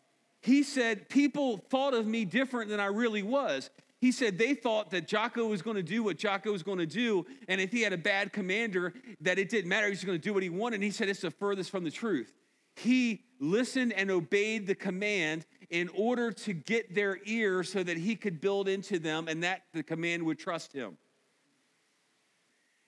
he 0.40 0.62
said, 0.62 1.08
People 1.08 1.58
thought 1.68 1.94
of 1.94 2.06
me 2.06 2.24
different 2.24 2.70
than 2.70 2.80
I 2.80 2.86
really 2.86 3.22
was. 3.22 3.70
He 4.00 4.12
said 4.12 4.38
they 4.38 4.54
thought 4.54 4.90
that 4.92 5.06
Jocko 5.06 5.46
was 5.46 5.62
going 5.62 5.76
to 5.76 5.82
do 5.82 6.02
what 6.02 6.16
Jocko 6.16 6.52
was 6.52 6.62
going 6.62 6.78
to 6.78 6.86
do. 6.86 7.26
And 7.48 7.60
if 7.60 7.70
he 7.70 7.82
had 7.82 7.92
a 7.92 7.98
bad 7.98 8.32
commander, 8.32 8.94
that 9.20 9.38
it 9.38 9.50
didn't 9.50 9.68
matter. 9.68 9.86
He 9.86 9.90
was 9.90 10.04
going 10.04 10.18
to 10.18 10.22
do 10.22 10.32
what 10.32 10.42
he 10.42 10.48
wanted. 10.48 10.76
And 10.76 10.84
he 10.84 10.90
said 10.90 11.08
it's 11.08 11.20
the 11.20 11.30
furthest 11.30 11.70
from 11.70 11.84
the 11.84 11.90
truth. 11.90 12.32
He 12.76 13.24
listened 13.38 13.92
and 13.92 14.10
obeyed 14.10 14.66
the 14.66 14.74
command 14.74 15.46
in 15.70 15.88
order 15.90 16.32
to 16.32 16.52
get 16.52 16.94
their 16.94 17.18
ear 17.24 17.62
so 17.62 17.82
that 17.82 17.96
he 17.96 18.16
could 18.16 18.40
build 18.40 18.68
into 18.68 18.98
them 18.98 19.28
and 19.28 19.42
that 19.42 19.62
the 19.72 19.82
command 19.82 20.24
would 20.24 20.38
trust 20.38 20.72
him. 20.72 20.96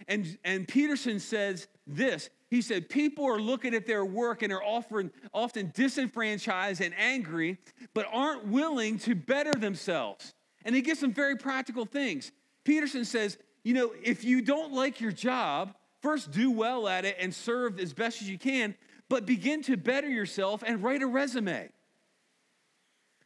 And, 0.08 0.36
and 0.44 0.66
Peterson 0.66 1.20
says 1.20 1.68
this 1.86 2.28
he 2.50 2.60
said, 2.60 2.90
People 2.90 3.24
are 3.24 3.40
looking 3.40 3.74
at 3.74 3.86
their 3.86 4.04
work 4.04 4.42
and 4.42 4.52
are 4.52 4.62
often, 4.62 5.10
often 5.32 5.72
disenfranchised 5.74 6.82
and 6.82 6.92
angry, 6.98 7.56
but 7.94 8.06
aren't 8.12 8.46
willing 8.46 8.98
to 9.00 9.14
better 9.14 9.54
themselves. 9.54 10.34
And 10.64 10.74
he 10.74 10.82
gives 10.82 11.00
some 11.00 11.14
very 11.14 11.36
practical 11.36 11.86
things. 11.86 12.30
Peterson 12.64 13.06
says, 13.06 13.38
You 13.62 13.74
know, 13.74 13.92
if 14.02 14.22
you 14.22 14.42
don't 14.42 14.72
like 14.72 15.00
your 15.00 15.12
job, 15.12 15.74
first 16.02 16.30
do 16.30 16.50
well 16.50 16.88
at 16.88 17.04
it 17.04 17.16
and 17.18 17.34
serve 17.34 17.80
as 17.80 17.94
best 17.94 18.20
as 18.20 18.28
you 18.28 18.38
can, 18.38 18.74
but 19.12 19.26
begin 19.26 19.60
to 19.60 19.76
better 19.76 20.08
yourself 20.08 20.64
and 20.66 20.82
write 20.82 21.02
a 21.02 21.06
resume. 21.06 21.68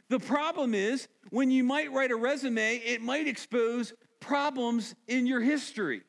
The 0.09 0.19
problem 0.19 0.75
is, 0.75 1.07
when 1.31 1.53
you 1.53 1.63
might 1.63 1.93
write 1.93 2.11
a 2.11 2.17
resume, 2.17 2.79
it 2.79 3.03
might 3.03 3.29
expose 3.29 3.93
problems 4.19 4.97
in 5.07 5.29
your 5.29 5.41
history. 5.41 6.03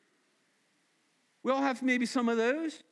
We 1.44 1.52
all 1.52 1.62
have 1.62 1.80
maybe 1.80 2.06
some 2.06 2.28
of 2.28 2.36
those, 2.36 2.82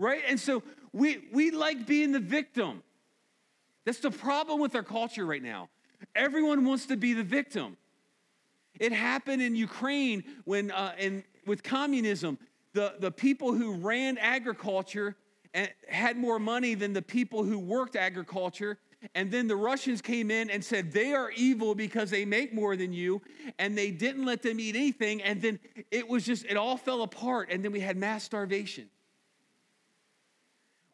right? 0.00 0.20
And 0.26 0.40
so 0.40 0.64
we, 0.92 1.28
we 1.32 1.52
like 1.52 1.86
being 1.86 2.10
the 2.10 2.18
victim. 2.18 2.82
That's 3.84 4.00
the 4.00 4.10
problem 4.10 4.60
with 4.60 4.74
our 4.74 4.82
culture 4.82 5.24
right 5.24 5.40
now. 5.40 5.68
Everyone 6.16 6.64
wants 6.64 6.86
to 6.86 6.96
be 6.96 7.14
the 7.14 7.22
victim. 7.22 7.76
It 8.80 8.90
happened 8.90 9.42
in 9.42 9.54
Ukraine 9.54 10.24
when, 10.44 10.72
uh, 10.72 10.92
in, 10.98 11.22
with 11.46 11.62
communism, 11.62 12.36
the, 12.72 12.94
the 12.98 13.12
people 13.12 13.52
who 13.52 13.74
ran 13.74 14.18
agriculture 14.18 15.14
had 15.88 16.16
more 16.16 16.38
money 16.38 16.74
than 16.74 16.92
the 16.92 17.02
people 17.02 17.44
who 17.44 17.58
worked 17.58 17.96
agriculture 17.96 18.78
and 19.14 19.30
then 19.30 19.48
the 19.48 19.56
Russians 19.56 20.02
came 20.02 20.30
in 20.30 20.50
and 20.50 20.62
said 20.62 20.92
they 20.92 21.14
are 21.14 21.30
evil 21.30 21.74
because 21.74 22.10
they 22.10 22.24
make 22.24 22.52
more 22.52 22.76
than 22.76 22.92
you, 22.92 23.22
and 23.58 23.76
they 23.76 23.90
didn't 23.90 24.26
let 24.26 24.42
them 24.42 24.60
eat 24.60 24.76
anything. 24.76 25.22
And 25.22 25.40
then 25.40 25.58
it 25.90 26.06
was 26.06 26.26
just, 26.26 26.44
it 26.44 26.56
all 26.56 26.76
fell 26.76 27.02
apart. 27.02 27.48
And 27.50 27.64
then 27.64 27.72
we 27.72 27.80
had 27.80 27.96
mass 27.96 28.24
starvation. 28.24 28.90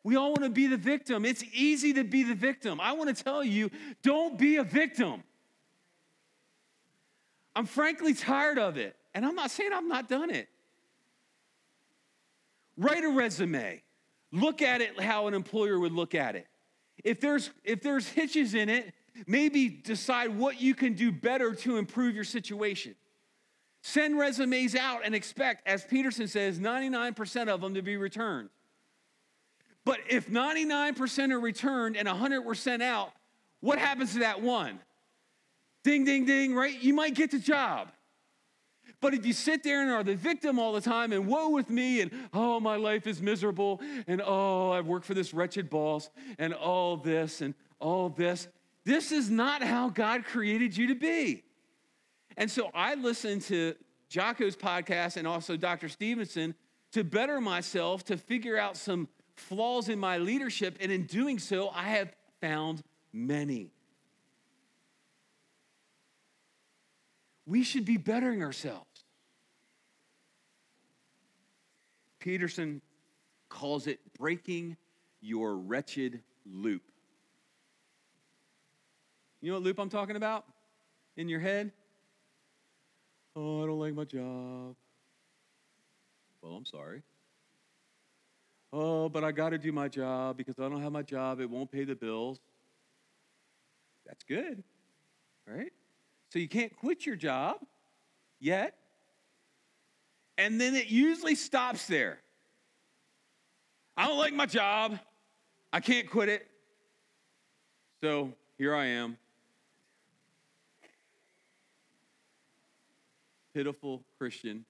We 0.04 0.14
all 0.14 0.28
want 0.28 0.44
to 0.44 0.50
be 0.50 0.68
the 0.68 0.76
victim. 0.76 1.24
It's 1.24 1.42
easy 1.52 1.94
to 1.94 2.04
be 2.04 2.22
the 2.22 2.36
victim. 2.36 2.80
I 2.80 2.92
want 2.92 3.14
to 3.14 3.24
tell 3.24 3.42
you 3.42 3.70
don't 4.02 4.38
be 4.38 4.56
a 4.56 4.62
victim. 4.62 5.24
I'm 7.56 7.66
frankly 7.66 8.14
tired 8.14 8.58
of 8.58 8.76
it. 8.76 8.94
And 9.14 9.26
I'm 9.26 9.34
not 9.34 9.50
saying 9.50 9.72
I've 9.72 9.86
not 9.86 10.08
done 10.08 10.30
it. 10.30 10.48
Write 12.76 13.02
a 13.02 13.08
resume. 13.08 13.82
Look 14.36 14.60
at 14.60 14.82
it 14.82 15.00
how 15.00 15.28
an 15.28 15.34
employer 15.34 15.78
would 15.78 15.92
look 15.92 16.14
at 16.14 16.36
it. 16.36 16.46
If 17.02 17.20
there's 17.20 17.50
if 17.64 17.80
there's 17.80 18.06
hitches 18.06 18.54
in 18.54 18.68
it, 18.68 18.92
maybe 19.26 19.68
decide 19.68 20.36
what 20.36 20.60
you 20.60 20.74
can 20.74 20.92
do 20.92 21.10
better 21.10 21.54
to 21.54 21.78
improve 21.78 22.14
your 22.14 22.24
situation. 22.24 22.94
Send 23.82 24.18
resumes 24.18 24.74
out 24.74 25.02
and 25.04 25.14
expect, 25.14 25.66
as 25.66 25.84
Peterson 25.84 26.26
says, 26.28 26.58
99% 26.58 27.48
of 27.48 27.60
them 27.60 27.74
to 27.74 27.82
be 27.82 27.96
returned. 27.96 28.50
But 29.84 30.00
if 30.10 30.28
99% 30.28 31.30
are 31.30 31.40
returned 31.40 31.96
and 31.96 32.08
100 32.08 32.42
were 32.42 32.56
sent 32.56 32.82
out, 32.82 33.12
what 33.60 33.78
happens 33.78 34.14
to 34.14 34.18
that 34.18 34.42
one? 34.42 34.80
Ding, 35.84 36.04
ding, 36.04 36.24
ding, 36.24 36.54
right? 36.54 36.82
You 36.82 36.92
might 36.92 37.14
get 37.14 37.30
the 37.30 37.38
job. 37.38 37.92
But 39.00 39.14
if 39.14 39.26
you 39.26 39.32
sit 39.32 39.62
there 39.62 39.82
and 39.82 39.90
are 39.90 40.02
the 40.02 40.14
victim 40.14 40.58
all 40.58 40.72
the 40.72 40.80
time 40.80 41.12
and 41.12 41.26
woe 41.26 41.50
with 41.50 41.68
me 41.68 42.00
and 42.00 42.10
oh, 42.32 42.60
my 42.60 42.76
life 42.76 43.06
is 43.06 43.20
miserable 43.20 43.80
and 44.06 44.22
oh, 44.24 44.72
I've 44.72 44.86
worked 44.86 45.04
for 45.04 45.14
this 45.14 45.34
wretched 45.34 45.68
boss 45.68 46.08
and 46.38 46.54
all 46.54 46.96
this 46.96 47.42
and 47.42 47.54
all 47.78 48.08
this, 48.08 48.48
this 48.84 49.12
is 49.12 49.30
not 49.30 49.62
how 49.62 49.90
God 49.90 50.24
created 50.24 50.76
you 50.76 50.88
to 50.88 50.94
be. 50.94 51.44
And 52.36 52.50
so 52.50 52.70
I 52.74 52.94
listened 52.94 53.42
to 53.42 53.74
Jocko's 54.08 54.56
podcast 54.56 55.16
and 55.16 55.26
also 55.26 55.56
Dr. 55.56 55.88
Stevenson 55.88 56.54
to 56.92 57.04
better 57.04 57.40
myself, 57.40 58.04
to 58.04 58.16
figure 58.16 58.56
out 58.56 58.76
some 58.76 59.08
flaws 59.34 59.88
in 59.88 59.98
my 59.98 60.18
leadership. 60.18 60.78
And 60.80 60.90
in 60.90 61.04
doing 61.04 61.38
so, 61.38 61.68
I 61.70 61.84
have 61.84 62.14
found 62.40 62.82
many. 63.12 63.70
We 67.46 67.62
should 67.62 67.84
be 67.84 67.96
bettering 67.96 68.42
ourselves. 68.42 69.04
Peterson 72.18 72.82
calls 73.48 73.86
it 73.86 74.00
breaking 74.18 74.76
your 75.20 75.56
wretched 75.56 76.20
loop. 76.44 76.82
You 79.40 79.52
know 79.52 79.58
what 79.58 79.64
loop 79.64 79.78
I'm 79.78 79.88
talking 79.88 80.16
about 80.16 80.44
in 81.16 81.28
your 81.28 81.38
head? 81.38 81.70
Oh, 83.36 83.62
I 83.62 83.66
don't 83.66 83.78
like 83.78 83.94
my 83.94 84.04
job. 84.04 84.74
Well, 86.42 86.52
I'm 86.52 86.64
sorry. 86.64 87.02
Oh, 88.72 89.08
but 89.08 89.22
I 89.22 89.30
got 89.30 89.50
to 89.50 89.58
do 89.58 89.70
my 89.70 89.88
job 89.88 90.36
because 90.36 90.56
I 90.58 90.68
don't 90.68 90.82
have 90.82 90.92
my 90.92 91.02
job. 91.02 91.40
It 91.40 91.48
won't 91.48 91.70
pay 91.70 91.84
the 91.84 91.94
bills. 91.94 92.40
That's 94.06 94.24
good, 94.24 94.62
right? 95.46 95.72
So 96.30 96.38
you 96.38 96.48
can't 96.48 96.74
quit 96.76 97.06
your 97.06 97.16
job 97.16 97.56
yet. 98.40 98.74
And 100.38 100.60
then 100.60 100.74
it 100.74 100.88
usually 100.88 101.34
stops 101.34 101.86
there. 101.86 102.18
I 103.96 104.06
don't 104.06 104.18
like 104.18 104.34
my 104.34 104.46
job. 104.46 104.98
I 105.72 105.80
can't 105.80 106.10
quit 106.10 106.28
it. 106.28 106.46
So 108.02 108.32
here 108.58 108.74
I 108.74 108.86
am. 108.86 109.16
Pitiful 113.54 114.02
Christian 114.18 114.66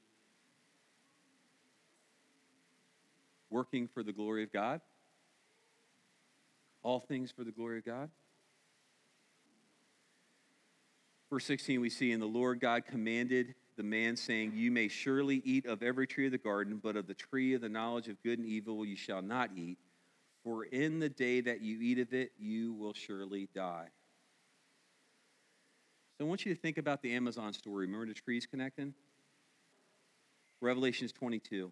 working 3.51 3.89
for 3.93 4.03
the 4.03 4.13
glory 4.13 4.43
of 4.43 4.53
God. 4.53 4.81
All 6.83 7.01
things 7.01 7.33
for 7.33 7.43
the 7.43 7.51
glory 7.51 7.79
of 7.79 7.85
God. 7.85 8.11
Verse 11.31 11.45
16, 11.45 11.81
we 11.81 11.91
see, 11.91 12.13
And 12.13 12.23
the 12.23 12.27
Lord 12.27 12.61
God 12.61 12.87
commanded 12.87 13.55
the 13.77 13.83
man, 13.83 14.17
saying, 14.17 14.53
You 14.55 14.71
may 14.71 14.89
surely 14.89 15.43
eat 15.45 15.67
of 15.67 15.83
every 15.83 16.07
tree 16.07 16.27
of 16.27 16.33
the 16.33 16.39
garden, 16.39 16.81
but 16.83 16.97
of 16.97 17.07
the 17.07 17.15
tree 17.15 17.55
of 17.55 17.61
the 17.61 17.69
knowledge 17.69 18.09
of 18.09 18.23
good 18.23 18.39
and 18.39 18.47
evil 18.47 18.85
you 18.85 18.97
shall 18.97 19.23
not 19.23 19.51
eat, 19.57 19.79
for 20.45 20.65
in 20.65 21.01
the 21.01 21.09
day 21.09 21.41
that 21.41 21.61
you 21.61 21.79
eat 21.81 21.99
of 21.99 22.13
it, 22.15 22.33
you 22.39 22.73
will 22.75 22.95
surely 22.95 23.49
die. 23.55 23.89
So 26.19 26.25
I 26.25 26.29
want 26.29 26.47
you 26.47 26.55
to 26.55 26.61
think 26.61 26.79
about 26.79 27.03
the 27.03 27.13
Amazon 27.13 27.53
story. 27.53 27.87
Remember 27.87 28.07
the 28.07 28.15
trees 28.15 28.47
connecting? 28.47 28.95
Revelations 30.61 31.13
22. 31.13 31.71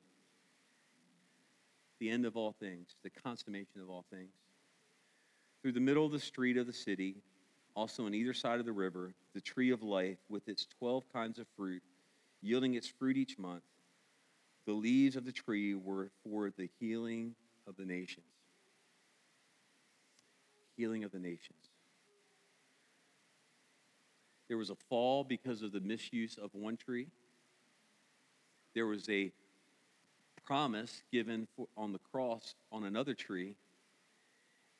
The 2.01 2.11
end 2.11 2.27
of 2.27 2.37
all 2.37 2.53
things, 2.61 2.97
the 3.03 3.11
consummation 3.11 3.81
of 3.81 3.89
all 3.89 4.05
things. 4.11 4.33
Through 5.63 5.73
the 5.73 5.81
middle 5.81 6.05
of 6.05 6.13
the 6.13 6.19
street 6.19 6.59
of 6.59 6.67
the 6.67 6.73
city, 6.73 7.17
also 7.75 8.07
on 8.07 8.15
either 8.15 8.33
side 8.33 8.61
of 8.61 8.67
the 8.67 8.73
river, 8.73 9.15
the 9.35 9.41
tree 9.41 9.71
of 9.71 9.83
life 9.83 10.19
with 10.29 10.49
its 10.49 10.67
12 10.79 11.05
kinds 11.13 11.39
of 11.39 11.47
fruit, 11.57 11.83
yielding 12.41 12.75
its 12.75 12.87
fruit 12.87 13.17
each 13.17 13.39
month. 13.39 13.65
The 14.67 14.73
leaves 14.73 15.17
of 15.17 15.25
the 15.25 15.33
tree 15.33 15.75
were 15.75 16.11
for 16.23 16.51
the 16.57 16.71
healing 16.81 17.35
of 17.67 17.77
the 17.77 17.85
nations. 17.85 18.27
Healing 20.77 21.05
of 21.05 21.13
the 21.13 21.19
nations. 21.19 21.59
There 24.49 24.59
was 24.59 24.71
a 24.71 24.77
fall 24.89 25.25
because 25.25 25.63
of 25.63 25.73
the 25.73 25.81
misuse 25.81 26.37
of 26.37 26.51
one 26.55 26.77
tree. 26.77 27.09
There 28.75 28.87
was 28.87 29.09
a 29.09 29.33
promise 30.47 31.03
given 31.13 31.49
for, 31.57 31.67
on 31.77 31.93
the 31.93 31.99
cross 31.99 32.55
on 32.71 32.85
another 32.85 33.15
tree. 33.15 33.57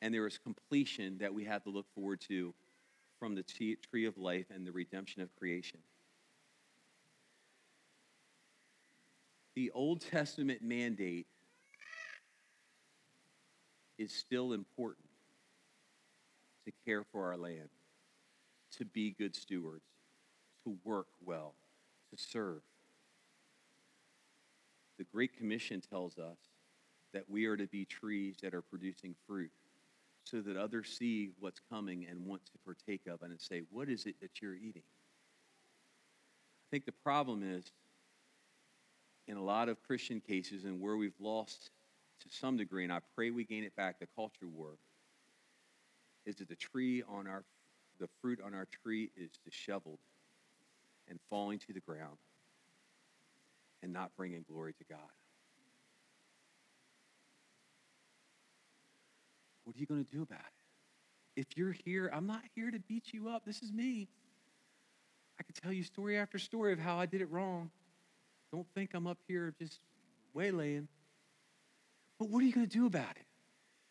And 0.01 0.13
there 0.13 0.21
was 0.23 0.37
completion 0.37 1.17
that 1.19 1.33
we 1.33 1.45
have 1.45 1.63
to 1.63 1.69
look 1.69 1.87
forward 1.95 2.21
to 2.27 2.53
from 3.19 3.35
the 3.35 3.43
tree 3.43 4.05
of 4.05 4.17
life 4.17 4.45
and 4.53 4.65
the 4.65 4.71
redemption 4.71 5.21
of 5.21 5.33
creation. 5.37 5.79
The 9.55 9.71
Old 9.71 10.01
Testament 10.01 10.61
mandate 10.61 11.27
is 13.97 14.11
still 14.11 14.51
important 14.51 15.07
to 16.65 16.73
care 16.85 17.03
for 17.11 17.25
our 17.27 17.37
land, 17.37 17.69
to 18.77 18.85
be 18.85 19.15
good 19.17 19.35
stewards, 19.35 19.85
to 20.65 20.75
work 20.83 21.07
well, 21.23 21.53
to 22.11 22.21
serve. 22.21 22.61
The 24.97 25.05
Great 25.05 25.37
Commission 25.37 25.81
tells 25.81 26.17
us 26.17 26.37
that 27.13 27.29
we 27.29 27.45
are 27.45 27.55
to 27.55 27.67
be 27.67 27.85
trees 27.85 28.35
that 28.41 28.53
are 28.53 28.61
producing 28.61 29.15
fruit 29.25 29.51
so 30.25 30.41
that 30.41 30.57
others 30.57 30.95
see 30.97 31.29
what's 31.39 31.61
coming 31.71 32.05
and 32.09 32.25
want 32.25 32.45
to 32.47 32.51
partake 32.65 33.01
of 33.07 33.21
it 33.21 33.29
and 33.29 33.39
say, 33.39 33.61
What 33.71 33.89
is 33.89 34.05
it 34.05 34.15
that 34.21 34.41
you're 34.41 34.55
eating? 34.55 34.83
I 34.83 36.67
think 36.71 36.85
the 36.85 36.91
problem 36.91 37.43
is 37.43 37.71
in 39.27 39.37
a 39.37 39.43
lot 39.43 39.69
of 39.69 39.81
Christian 39.83 40.19
cases 40.19 40.65
and 40.65 40.81
where 40.81 40.97
we've 40.97 41.19
lost 41.19 41.69
to 42.21 42.29
some 42.29 42.57
degree, 42.57 42.83
and 42.83 42.91
I 42.91 42.99
pray 43.15 43.29
we 43.29 43.43
gain 43.43 43.63
it 43.63 43.75
back, 43.75 43.99
the 43.99 44.07
culture 44.15 44.47
war, 44.47 44.77
is 46.25 46.37
that 46.37 46.49
the 46.49 46.55
tree 46.55 47.03
on 47.07 47.27
our 47.27 47.43
the 47.99 48.09
fruit 48.21 48.41
on 48.45 48.53
our 48.53 48.67
tree 48.83 49.09
is 49.15 49.29
disheveled 49.45 49.99
and 51.07 51.17
falling 51.29 51.59
to 51.59 51.71
the 51.71 51.79
ground 51.79 52.17
and 53.81 53.93
not 53.93 54.11
bringing 54.17 54.43
glory 54.49 54.73
to 54.73 54.83
God. 54.89 54.99
What 59.65 59.75
are 59.75 59.79
you 59.79 59.85
going 59.85 60.05
to 60.05 60.11
do 60.11 60.21
about 60.21 60.39
it? 60.39 61.41
If 61.41 61.57
you're 61.57 61.73
here, 61.73 62.09
I'm 62.13 62.25
not 62.25 62.41
here 62.55 62.71
to 62.71 62.79
beat 62.79 63.13
you 63.13 63.27
up. 63.27 63.43
This 63.45 63.61
is 63.61 63.73
me. 63.73 64.07
I 65.39 65.43
could 65.43 65.55
tell 65.55 65.73
you 65.73 65.83
story 65.83 66.17
after 66.17 66.39
story 66.39 66.71
of 66.71 66.79
how 66.79 66.97
I 66.97 67.05
did 67.05 67.21
it 67.21 67.29
wrong. 67.29 67.71
Don't 68.53 68.67
think 68.73 68.93
I'm 68.93 69.05
up 69.05 69.17
here 69.27 69.53
just 69.59 69.79
waylaying. 70.33 70.87
But 72.19 72.29
what 72.29 72.41
are 72.41 72.45
you 72.45 72.53
going 72.53 72.67
to 72.67 72.71
do 72.71 72.85
about 72.85 73.17
it? 73.17 73.25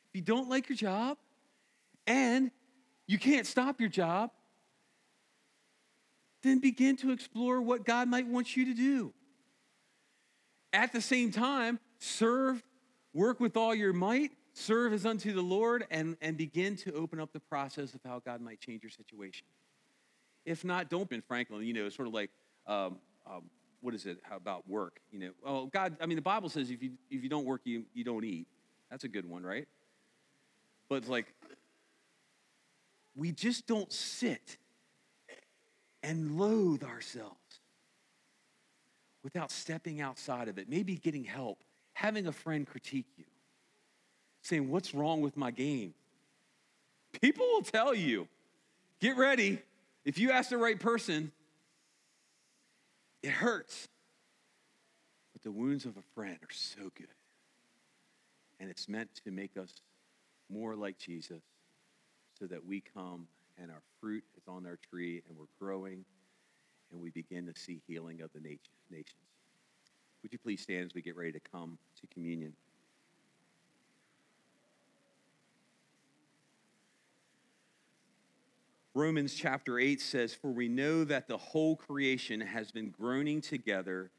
If 0.08 0.14
you 0.14 0.22
don't 0.22 0.48
like 0.48 0.70
your 0.70 0.76
job 0.76 1.18
and 2.06 2.50
you 3.06 3.18
can't 3.18 3.46
stop 3.46 3.80
your 3.80 3.90
job, 3.90 4.30
then 6.42 6.60
begin 6.60 6.96
to 6.98 7.10
explore 7.10 7.60
what 7.60 7.84
God 7.84 8.08
might 8.08 8.26
want 8.26 8.56
you 8.56 8.66
to 8.66 8.74
do. 8.74 9.12
At 10.72 10.92
the 10.92 11.00
same 11.00 11.30
time, 11.30 11.78
serve, 11.98 12.62
work 13.14 13.40
with 13.40 13.56
all 13.56 13.74
your 13.74 13.92
might, 13.92 14.32
serve 14.52 14.92
as 14.92 15.06
unto 15.06 15.32
the 15.32 15.42
Lord, 15.42 15.86
and, 15.90 16.16
and 16.20 16.36
begin 16.36 16.76
to 16.76 16.92
open 16.92 17.20
up 17.20 17.32
the 17.32 17.40
process 17.40 17.94
of 17.94 18.00
how 18.04 18.20
God 18.20 18.40
might 18.40 18.60
change 18.60 18.82
your 18.82 18.90
situation. 18.90 19.46
If 20.44 20.64
not, 20.64 20.90
don't 20.90 21.08
Ben 21.08 21.22
Franklin, 21.26 21.62
you 21.62 21.72
know, 21.72 21.88
sort 21.88 22.08
of 22.08 22.14
like, 22.14 22.30
um, 22.66 22.98
um, 23.26 23.44
what 23.80 23.94
is 23.94 24.06
it 24.06 24.18
How 24.22 24.36
about 24.36 24.68
work? 24.68 25.00
You 25.10 25.20
know, 25.20 25.30
oh, 25.44 25.66
God, 25.66 25.96
I 26.00 26.06
mean, 26.06 26.16
the 26.16 26.22
Bible 26.22 26.48
says 26.48 26.70
if 26.70 26.82
you, 26.82 26.92
if 27.10 27.22
you 27.22 27.28
don't 27.28 27.44
work, 27.44 27.62
you, 27.64 27.84
you 27.94 28.04
don't 28.04 28.24
eat. 28.24 28.46
That's 28.90 29.04
a 29.04 29.08
good 29.08 29.28
one, 29.28 29.42
right? 29.42 29.66
But 30.88 30.96
it's 30.96 31.08
like, 31.08 31.32
we 33.16 33.32
just 33.32 33.66
don't 33.66 33.92
sit 33.92 34.56
and 36.02 36.38
loathe 36.38 36.82
ourselves 36.82 37.38
without 39.22 39.50
stepping 39.50 40.00
outside 40.00 40.48
of 40.48 40.58
it, 40.58 40.68
maybe 40.68 40.96
getting 40.96 41.24
help, 41.24 41.64
having 41.94 42.26
a 42.26 42.32
friend 42.32 42.66
critique 42.66 43.06
you 43.16 43.24
saying, 44.42 44.70
What's 44.70 44.94
wrong 44.94 45.22
with 45.22 45.36
my 45.36 45.50
game? 45.50 45.94
People 47.20 47.46
will 47.46 47.62
tell 47.62 47.94
you. 47.94 48.28
Get 49.00 49.16
ready. 49.16 49.58
If 50.04 50.18
you 50.18 50.30
ask 50.30 50.50
the 50.50 50.58
right 50.58 50.78
person, 50.78 51.32
It 53.22 53.30
hurts. 53.30 53.88
But 55.32 55.42
the 55.42 55.50
wounds 55.50 55.86
of 55.86 55.96
a 55.96 56.02
friend 56.14 56.36
are 56.42 56.52
so 56.52 56.90
good. 56.94 57.08
And 58.60 58.70
it's 58.70 58.88
meant 58.88 59.10
to 59.24 59.30
make 59.30 59.56
us 59.56 59.72
more 60.50 60.76
like 60.76 60.98
Jesus 60.98 61.42
so 62.38 62.46
that 62.46 62.64
we 62.64 62.82
come 62.94 63.26
and 63.58 63.70
our 63.70 63.82
fruit 64.00 64.24
is 64.36 64.42
on 64.46 64.66
our 64.66 64.78
tree 64.90 65.22
and 65.28 65.38
we're 65.38 65.46
growing 65.58 66.04
and 66.92 67.00
we 67.00 67.10
begin 67.10 67.46
to 67.46 67.58
see 67.58 67.80
healing 67.86 68.20
of 68.20 68.30
the 68.34 68.40
nations. 68.40 69.33
Would 70.24 70.32
you 70.32 70.38
please 70.38 70.62
stand 70.62 70.86
as 70.86 70.94
we 70.94 71.02
get 71.02 71.16
ready 71.16 71.32
to 71.32 71.40
come 71.40 71.76
to 72.00 72.06
communion? 72.06 72.54
Romans 78.94 79.34
chapter 79.34 79.78
8 79.78 80.00
says, 80.00 80.32
For 80.32 80.50
we 80.50 80.66
know 80.66 81.04
that 81.04 81.28
the 81.28 81.36
whole 81.36 81.76
creation 81.76 82.40
has 82.40 82.72
been 82.72 82.88
groaning 82.88 83.42
together 83.42 84.10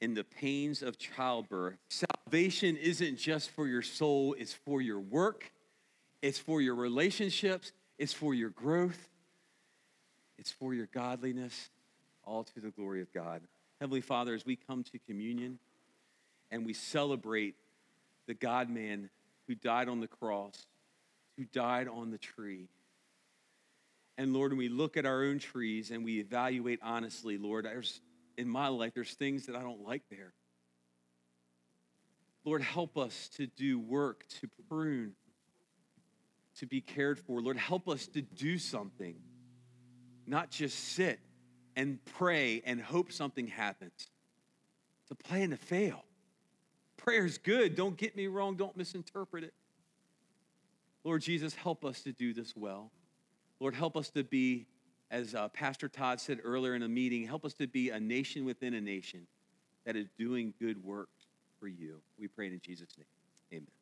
in 0.00 0.14
the 0.14 0.22
pains 0.22 0.84
of 0.84 0.98
childbirth. 0.98 1.78
Salvation 1.88 2.76
isn't 2.76 3.16
just 3.16 3.50
for 3.50 3.66
your 3.66 3.82
soul, 3.82 4.36
it's 4.38 4.52
for 4.52 4.80
your 4.80 5.00
work, 5.00 5.50
it's 6.22 6.38
for 6.38 6.62
your 6.62 6.76
relationships, 6.76 7.72
it's 7.98 8.12
for 8.12 8.34
your 8.34 8.50
growth, 8.50 9.08
it's 10.38 10.52
for 10.52 10.74
your 10.74 10.86
godliness, 10.94 11.70
all 12.22 12.44
to 12.44 12.60
the 12.60 12.70
glory 12.70 13.02
of 13.02 13.12
God. 13.12 13.42
Heavenly 13.80 14.00
Father, 14.00 14.34
as 14.34 14.44
we 14.44 14.56
come 14.56 14.84
to 14.84 14.98
communion 14.98 15.58
and 16.50 16.66
we 16.66 16.74
celebrate 16.74 17.54
the 18.26 18.34
God 18.34 18.68
man 18.68 19.10
who 19.48 19.54
died 19.54 19.88
on 19.88 20.00
the 20.00 20.06
cross, 20.06 20.66
who 21.36 21.44
died 21.44 21.88
on 21.88 22.10
the 22.10 22.18
tree 22.18 22.68
and 24.20 24.34
Lord, 24.34 24.52
when 24.52 24.58
we 24.58 24.68
look 24.68 24.98
at 24.98 25.06
our 25.06 25.24
own 25.24 25.38
trees 25.38 25.90
and 25.90 26.04
we 26.04 26.20
evaluate 26.20 26.78
honestly, 26.82 27.38
Lord, 27.38 27.64
there's, 27.64 28.02
in 28.36 28.50
my 28.50 28.68
life, 28.68 28.92
there's 28.94 29.14
things 29.14 29.46
that 29.46 29.56
I 29.56 29.62
don't 29.62 29.82
like 29.82 30.02
there. 30.10 30.34
Lord, 32.44 32.60
help 32.60 32.98
us 32.98 33.30
to 33.38 33.46
do 33.46 33.78
work, 33.78 34.26
to 34.42 34.48
prune, 34.68 35.12
to 36.58 36.66
be 36.66 36.82
cared 36.82 37.18
for. 37.18 37.40
Lord, 37.40 37.56
help 37.56 37.88
us 37.88 38.08
to 38.08 38.20
do 38.20 38.58
something, 38.58 39.14
not 40.26 40.50
just 40.50 40.78
sit 40.78 41.18
and 41.80 41.98
pray 42.04 42.60
and 42.66 42.78
hope 42.78 43.10
something 43.10 43.46
happens. 43.46 44.10
It's 45.02 45.10
a 45.10 45.14
plan 45.14 45.48
to 45.48 45.56
fail. 45.56 46.04
Prayer 46.98 47.24
is 47.24 47.38
good. 47.38 47.74
Don't 47.74 47.96
get 47.96 48.14
me 48.14 48.26
wrong. 48.26 48.54
Don't 48.56 48.76
misinterpret 48.76 49.44
it. 49.44 49.54
Lord 51.04 51.22
Jesus, 51.22 51.54
help 51.54 51.86
us 51.86 52.02
to 52.02 52.12
do 52.12 52.34
this 52.34 52.54
well. 52.54 52.90
Lord, 53.60 53.74
help 53.74 53.96
us 53.96 54.10
to 54.10 54.22
be, 54.22 54.66
as 55.10 55.34
uh, 55.34 55.48
Pastor 55.48 55.88
Todd 55.88 56.20
said 56.20 56.40
earlier 56.44 56.74
in 56.74 56.82
the 56.82 56.88
meeting, 56.88 57.26
help 57.26 57.46
us 57.46 57.54
to 57.54 57.66
be 57.66 57.88
a 57.88 57.98
nation 57.98 58.44
within 58.44 58.74
a 58.74 58.80
nation 58.82 59.26
that 59.86 59.96
is 59.96 60.08
doing 60.18 60.52
good 60.60 60.84
work 60.84 61.08
for 61.58 61.66
you. 61.66 62.02
We 62.18 62.28
pray 62.28 62.48
in 62.48 62.60
Jesus' 62.62 62.94
name. 62.98 63.06
Amen. 63.62 63.79